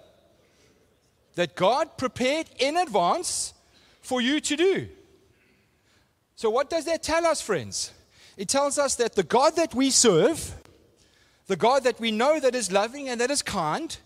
that 1.37 1.55
God 1.55 1.99
prepared 1.99 2.47
in 2.59 2.77
advance 2.79 3.53
for 4.01 4.21
you 4.21 4.41
to 4.41 4.57
do. 4.57 4.89
So, 6.35 6.51
what 6.51 6.71
does 6.71 6.87
that 6.87 7.03
tell 7.03 7.27
us, 7.27 7.41
friends? 7.41 7.93
It 8.37 8.49
tells 8.49 8.79
us 8.79 8.97
that 8.97 9.15
the 9.15 9.23
God 9.23 9.57
that 9.57 9.75
we 9.75 9.91
serve, 9.91 10.55
the 11.47 11.57
God 11.57 11.85
that 11.85 12.01
we 12.01 12.11
know 12.11 12.41
that 12.41 12.55
is 12.55 12.73
loving 12.73 13.09
and 13.09 13.21
that 13.21 13.31
is 13.31 13.43
kind, 13.43 13.97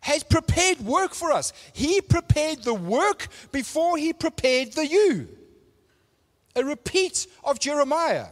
has 0.00 0.22
prepared 0.22 0.80
work 0.80 1.14
for 1.14 1.30
us. 1.30 1.52
He 1.72 2.00
prepared 2.00 2.62
the 2.62 2.74
work 2.74 3.28
before 3.52 3.96
He 3.96 4.12
prepared 4.12 4.72
the 4.72 4.86
you 4.86 5.28
a 6.56 6.64
repeat 6.64 7.26
of 7.44 7.60
Jeremiah. 7.60 8.28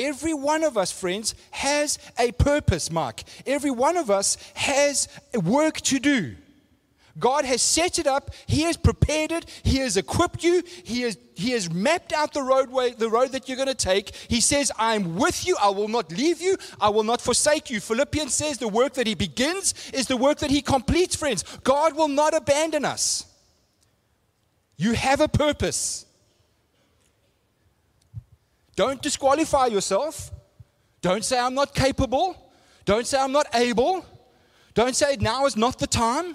Every 0.00 0.32
one 0.34 0.64
of 0.64 0.78
us, 0.78 0.90
friends, 0.90 1.34
has 1.50 1.98
a 2.18 2.32
purpose, 2.32 2.90
Mark. 2.90 3.22
Every 3.46 3.70
one 3.70 3.98
of 3.98 4.10
us 4.10 4.38
has 4.54 5.08
work 5.34 5.80
to 5.82 5.98
do. 5.98 6.36
God 7.18 7.44
has 7.44 7.60
set 7.60 7.98
it 7.98 8.06
up. 8.06 8.30
He 8.46 8.62
has 8.62 8.76
prepared 8.76 9.30
it. 9.30 9.44
He 9.62 9.76
has 9.78 9.98
equipped 9.98 10.42
you. 10.42 10.62
He 10.84 11.02
has, 11.02 11.18
he 11.34 11.50
has 11.50 11.70
mapped 11.70 12.12
out 12.14 12.32
the 12.32 12.42
roadway, 12.42 12.92
the 12.92 13.10
road 13.10 13.32
that 13.32 13.46
you're 13.46 13.56
going 13.56 13.68
to 13.68 13.74
take. 13.74 14.14
He 14.14 14.40
says, 14.40 14.72
I'm 14.78 15.16
with 15.16 15.46
you. 15.46 15.56
I 15.60 15.68
will 15.68 15.88
not 15.88 16.10
leave 16.12 16.40
you. 16.40 16.56
I 16.80 16.88
will 16.88 17.02
not 17.02 17.20
forsake 17.20 17.68
you. 17.68 17.80
Philippians 17.80 18.32
says 18.32 18.58
the 18.58 18.68
work 18.68 18.94
that 18.94 19.06
he 19.06 19.14
begins 19.14 19.74
is 19.92 20.06
the 20.06 20.16
work 20.16 20.38
that 20.38 20.50
he 20.50 20.62
completes, 20.62 21.14
friends. 21.14 21.44
God 21.62 21.94
will 21.94 22.08
not 22.08 22.34
abandon 22.34 22.84
us. 22.84 23.26
You 24.76 24.94
have 24.94 25.20
a 25.20 25.28
purpose. 25.28 26.06
Don't 28.80 29.02
disqualify 29.02 29.66
yourself. 29.66 30.30
Don't 31.02 31.22
say, 31.22 31.38
I'm 31.38 31.52
not 31.52 31.74
capable. 31.74 32.34
Don't 32.86 33.06
say, 33.06 33.18
I'm 33.18 33.30
not 33.30 33.46
able. 33.54 34.06
Don't 34.72 34.96
say, 34.96 35.18
now 35.20 35.44
is 35.44 35.54
not 35.54 35.78
the 35.78 35.86
time. 35.86 36.34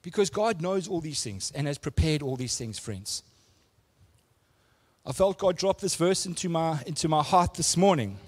Because 0.00 0.30
God 0.30 0.62
knows 0.62 0.86
all 0.86 1.00
these 1.00 1.24
things 1.24 1.50
and 1.56 1.66
has 1.66 1.76
prepared 1.76 2.22
all 2.22 2.36
these 2.36 2.56
things, 2.56 2.78
friends. 2.78 3.24
I 5.04 5.10
felt 5.10 5.38
God 5.38 5.56
drop 5.56 5.80
this 5.80 5.96
verse 5.96 6.24
into 6.24 6.48
my, 6.48 6.80
into 6.86 7.08
my 7.08 7.24
heart 7.24 7.54
this 7.54 7.76
morning. 7.76 8.18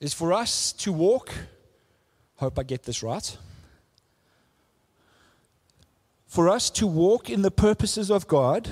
Is 0.00 0.14
for 0.14 0.32
us 0.32 0.72
to 0.72 0.90
walk, 0.90 1.34
hope 2.36 2.58
I 2.58 2.62
get 2.62 2.84
this 2.84 3.02
right 3.02 3.36
for 6.26 6.48
us 6.48 6.70
to 6.70 6.86
walk 6.86 7.28
in 7.28 7.42
the 7.42 7.50
purposes 7.50 8.10
of 8.10 8.26
God 8.26 8.70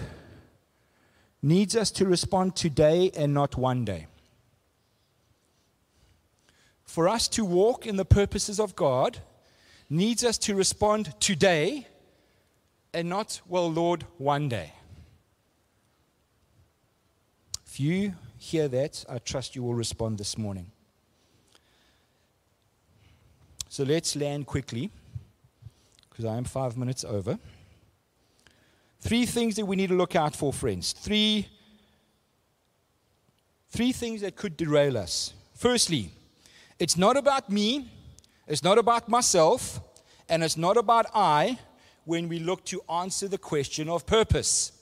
needs 1.45 1.77
us 1.77 1.91
to 1.91 2.07
respond 2.07 2.57
today 2.57 3.11
and 3.15 3.35
not 3.35 3.55
one 3.55 3.85
day. 3.85 4.07
For 6.85 7.07
us 7.07 7.29
to 7.29 7.45
walk 7.45 7.87
in 7.87 7.97
the 7.97 8.05
purposes 8.07 8.59
of 8.59 8.75
God 8.75 9.19
needs 9.91 10.25
us 10.25 10.39
to 10.39 10.55
respond 10.55 11.15
today 11.21 11.87
and 12.95 13.11
not, 13.11 13.43
well, 13.47 13.71
Lord, 13.71 14.07
one 14.17 14.49
day. 14.49 14.73
If 17.67 17.79
you 17.79 18.15
hear 18.39 18.67
that, 18.69 19.05
I 19.07 19.19
trust 19.19 19.55
you 19.55 19.63
will 19.63 19.75
respond 19.75 20.17
this 20.17 20.39
morning. 20.39 20.71
So 23.69 23.85
let's 23.85 24.17
land 24.17 24.47
quickly 24.47 24.91
because 26.09 26.25
I 26.25 26.39
am 26.39 26.45
five 26.45 26.79
minutes 26.79 27.05
over. 27.05 27.39
Three 29.05 29.27
things 29.27 29.57
that 29.57 29.67
we 29.67 29.77
need 29.77 29.91
to 29.91 29.95
look 29.95 30.17
out 30.17 30.35
for, 30.35 30.51
friends. 30.51 30.93
Three, 30.95 31.47
three 33.69 33.93
things 33.93 34.23
that 34.23 34.35
could 34.35 34.57
derail 34.57 34.97
us. 34.97 35.35
Firstly, 35.55 36.11
it's 36.79 36.97
not 36.97 37.19
about 37.19 37.51
me, 37.51 37.93
it's 38.49 38.65
not 38.65 38.79
about 38.79 39.11
myself, 39.11 39.79
and 40.27 40.43
it's 40.43 40.57
not 40.57 40.79
about 40.79 41.05
I 41.15 41.59
when 42.07 42.31
we 42.31 42.39
look 42.39 42.65
to 42.65 42.81
answer 42.91 43.29
the 43.29 43.37
question 43.37 43.91
of 43.91 44.07
purpose. 44.07 44.73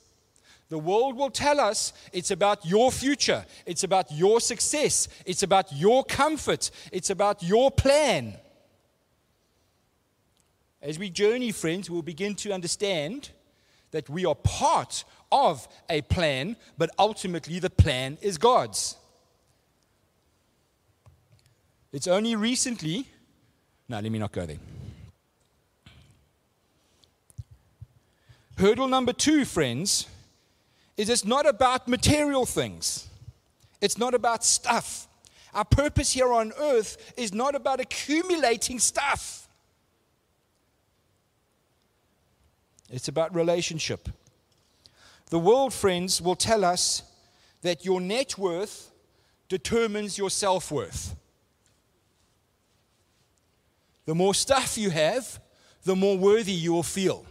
The 0.68 0.78
world 0.78 1.16
will 1.16 1.30
tell 1.30 1.58
us 1.58 1.92
it's 2.12 2.30
about 2.30 2.64
your 2.64 2.92
future, 2.92 3.44
it's 3.66 3.82
about 3.82 4.12
your 4.12 4.40
success, 4.40 5.08
it's 5.26 5.42
about 5.42 5.72
your 5.72 6.04
comfort, 6.04 6.70
it's 6.92 7.10
about 7.10 7.42
your 7.42 7.72
plan. 7.72 8.38
As 10.80 10.96
we 10.96 11.10
journey, 11.10 11.50
friends, 11.50 11.90
we'll 11.90 12.02
begin 12.02 12.36
to 12.36 12.52
understand 12.52 13.30
that 13.92 14.10
we 14.10 14.26
are 14.26 14.34
part 14.34 15.04
of 15.30 15.66
a 15.88 16.02
plan, 16.02 16.56
but 16.76 16.90
ultimately 16.98 17.58
the 17.58 17.70
plan 17.70 18.18
is 18.20 18.36
God's. 18.36 18.96
It's 21.92 22.08
only 22.08 22.34
recently, 22.36 23.06
no, 23.88 24.00
let 24.00 24.10
me 24.10 24.18
not 24.18 24.32
go 24.32 24.44
there. 24.46 24.58
Hurdle 28.58 28.88
number 28.88 29.12
two, 29.12 29.44
friends, 29.44 30.06
is 30.96 31.08
it's 31.08 31.24
not 31.24 31.46
about 31.46 31.88
material 31.88 32.46
things. 32.46 33.08
It's 33.80 33.98
not 33.98 34.14
about 34.14 34.44
stuff. 34.44 35.08
Our 35.54 35.64
purpose 35.64 36.12
here 36.12 36.32
on 36.32 36.52
earth 36.58 37.12
is 37.16 37.34
not 37.34 37.54
about 37.54 37.80
accumulating 37.80 38.78
stuff. 38.78 39.41
It's 42.92 43.08
about 43.08 43.34
relationship. 43.34 44.10
The 45.30 45.38
world, 45.38 45.72
friends, 45.72 46.20
will 46.20 46.36
tell 46.36 46.62
us 46.62 47.02
that 47.62 47.86
your 47.86 48.02
net 48.02 48.36
worth 48.36 48.92
determines 49.48 50.18
your 50.18 50.28
self 50.28 50.70
worth. 50.70 51.16
The 54.04 54.14
more 54.14 54.34
stuff 54.34 54.76
you 54.76 54.90
have, 54.90 55.40
the 55.84 55.96
more 55.96 56.18
worthy 56.18 56.52
you 56.52 56.74
will 56.74 56.82
feel. 56.82 57.24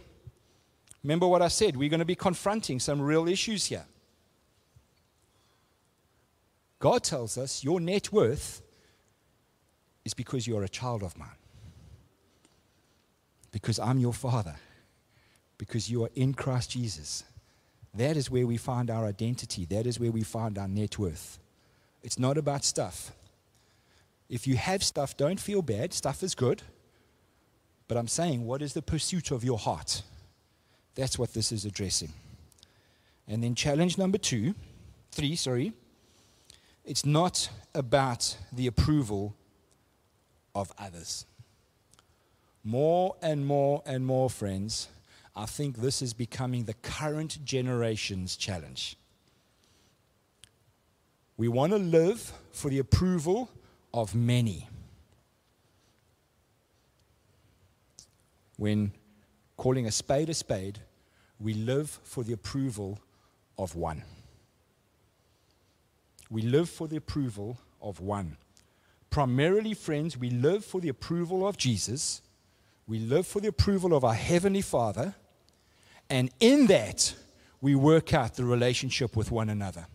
Remember 1.04 1.28
what 1.28 1.42
I 1.42 1.48
said? 1.48 1.76
We're 1.76 1.88
going 1.88 2.00
to 2.00 2.04
be 2.04 2.16
confronting 2.16 2.80
some 2.80 3.00
real 3.00 3.28
issues 3.28 3.66
here. 3.66 3.84
God 6.80 7.04
tells 7.04 7.38
us 7.38 7.62
your 7.62 7.78
net 7.78 8.12
worth 8.12 8.62
is 10.04 10.12
because 10.12 10.46
you're 10.48 10.64
a 10.64 10.68
child 10.68 11.04
of 11.04 11.16
mine, 11.16 11.28
because 13.52 13.78
I'm 13.78 14.00
your 14.00 14.12
father 14.12 14.56
because 15.62 15.88
you 15.88 16.02
are 16.02 16.10
in 16.16 16.34
Christ 16.34 16.72
Jesus. 16.72 17.22
That 17.94 18.16
is 18.16 18.28
where 18.28 18.48
we 18.48 18.56
find 18.56 18.90
our 18.90 19.06
identity. 19.06 19.64
That 19.66 19.86
is 19.86 20.00
where 20.00 20.10
we 20.10 20.24
find 20.24 20.58
our 20.58 20.66
net 20.66 20.98
worth. 20.98 21.38
It's 22.02 22.18
not 22.18 22.36
about 22.36 22.64
stuff. 22.64 23.12
If 24.28 24.48
you 24.48 24.56
have 24.56 24.82
stuff, 24.82 25.16
don't 25.16 25.38
feel 25.38 25.62
bad. 25.62 25.92
Stuff 25.92 26.24
is 26.24 26.34
good. 26.34 26.62
But 27.86 27.96
I'm 27.96 28.08
saying, 28.08 28.44
what 28.44 28.60
is 28.60 28.72
the 28.72 28.82
pursuit 28.82 29.30
of 29.30 29.44
your 29.44 29.56
heart? 29.56 30.02
That's 30.96 31.16
what 31.16 31.32
this 31.32 31.52
is 31.52 31.64
addressing. 31.64 32.12
And 33.28 33.40
then 33.44 33.54
challenge 33.54 33.96
number 33.96 34.18
two, 34.18 34.56
three, 35.12 35.36
sorry. 35.36 35.74
It's 36.84 37.06
not 37.06 37.48
about 37.72 38.36
the 38.52 38.66
approval 38.66 39.36
of 40.56 40.72
others. 40.76 41.24
More 42.64 43.14
and 43.22 43.46
more 43.46 43.84
and 43.86 44.04
more, 44.04 44.28
friends, 44.28 44.88
I 45.34 45.46
think 45.46 45.78
this 45.78 46.02
is 46.02 46.12
becoming 46.12 46.64
the 46.64 46.74
current 46.74 47.44
generation's 47.44 48.36
challenge. 48.36 48.96
We 51.36 51.48
want 51.48 51.72
to 51.72 51.78
live 51.78 52.32
for 52.52 52.68
the 52.68 52.78
approval 52.78 53.50
of 53.94 54.14
many. 54.14 54.68
When 58.56 58.92
calling 59.56 59.86
a 59.86 59.90
spade 59.90 60.28
a 60.28 60.34
spade, 60.34 60.80
we 61.40 61.54
live 61.54 61.98
for 62.04 62.22
the 62.22 62.34
approval 62.34 62.98
of 63.58 63.74
one. 63.74 64.04
We 66.30 66.42
live 66.42 66.68
for 66.68 66.86
the 66.86 66.96
approval 66.96 67.58
of 67.80 68.00
one. 68.00 68.36
Primarily, 69.10 69.74
friends, 69.74 70.16
we 70.16 70.30
live 70.30 70.64
for 70.64 70.80
the 70.80 70.88
approval 70.88 71.46
of 71.46 71.56
Jesus. 71.56 72.22
We 72.86 72.98
live 72.98 73.26
for 73.26 73.40
the 73.40 73.48
approval 73.48 73.94
of 73.94 74.04
our 74.04 74.14
Heavenly 74.14 74.62
Father. 74.62 75.14
And 76.12 76.30
in 76.40 76.66
that, 76.66 77.14
we 77.62 77.74
work 77.74 78.12
out 78.12 78.34
the 78.34 78.44
relationship 78.44 79.16
with 79.16 79.30
one 79.30 79.48
another. 79.48 79.86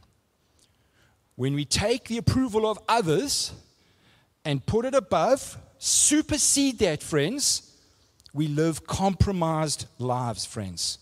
When 1.35 1.53
we 1.53 1.63
take 1.63 2.05
the 2.05 2.17
approval 2.17 2.67
of 2.67 2.79
others 2.89 3.53
and 4.43 4.65
put 4.65 4.85
it 4.85 4.95
above, 4.95 5.59
supersede 5.77 6.79
that, 6.79 7.03
friends, 7.03 7.71
we 8.33 8.47
live 8.47 8.87
compromised 8.87 9.85
lives, 9.99 10.43
friends. 10.43 10.97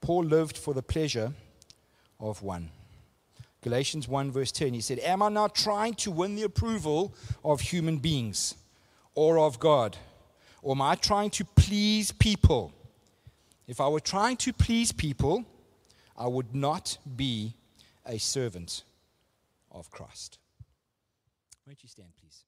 Paul 0.00 0.24
lived 0.24 0.58
for 0.58 0.74
the 0.74 0.82
pleasure 0.82 1.32
of 2.18 2.42
one. 2.42 2.70
Galatians 3.64 4.06
1, 4.06 4.30
verse 4.30 4.52
10, 4.52 4.74
he 4.74 4.82
said, 4.82 4.98
Am 4.98 5.22
I 5.22 5.30
not 5.30 5.54
trying 5.54 5.94
to 5.94 6.10
win 6.10 6.36
the 6.36 6.42
approval 6.42 7.14
of 7.42 7.62
human 7.62 7.96
beings 7.96 8.56
or 9.14 9.38
of 9.38 9.58
God? 9.58 9.96
Or 10.60 10.74
am 10.74 10.82
I 10.82 10.96
trying 10.96 11.30
to 11.30 11.46
please 11.46 12.12
people? 12.12 12.74
If 13.66 13.80
I 13.80 13.88
were 13.88 14.00
trying 14.00 14.36
to 14.36 14.52
please 14.52 14.92
people, 14.92 15.46
I 16.14 16.26
would 16.26 16.54
not 16.54 16.98
be 17.16 17.54
a 18.04 18.18
servant 18.18 18.84
of 19.72 19.90
Christ. 19.90 20.36
Won't 21.66 21.82
you 21.82 21.88
stand, 21.88 22.10
please? 22.20 22.43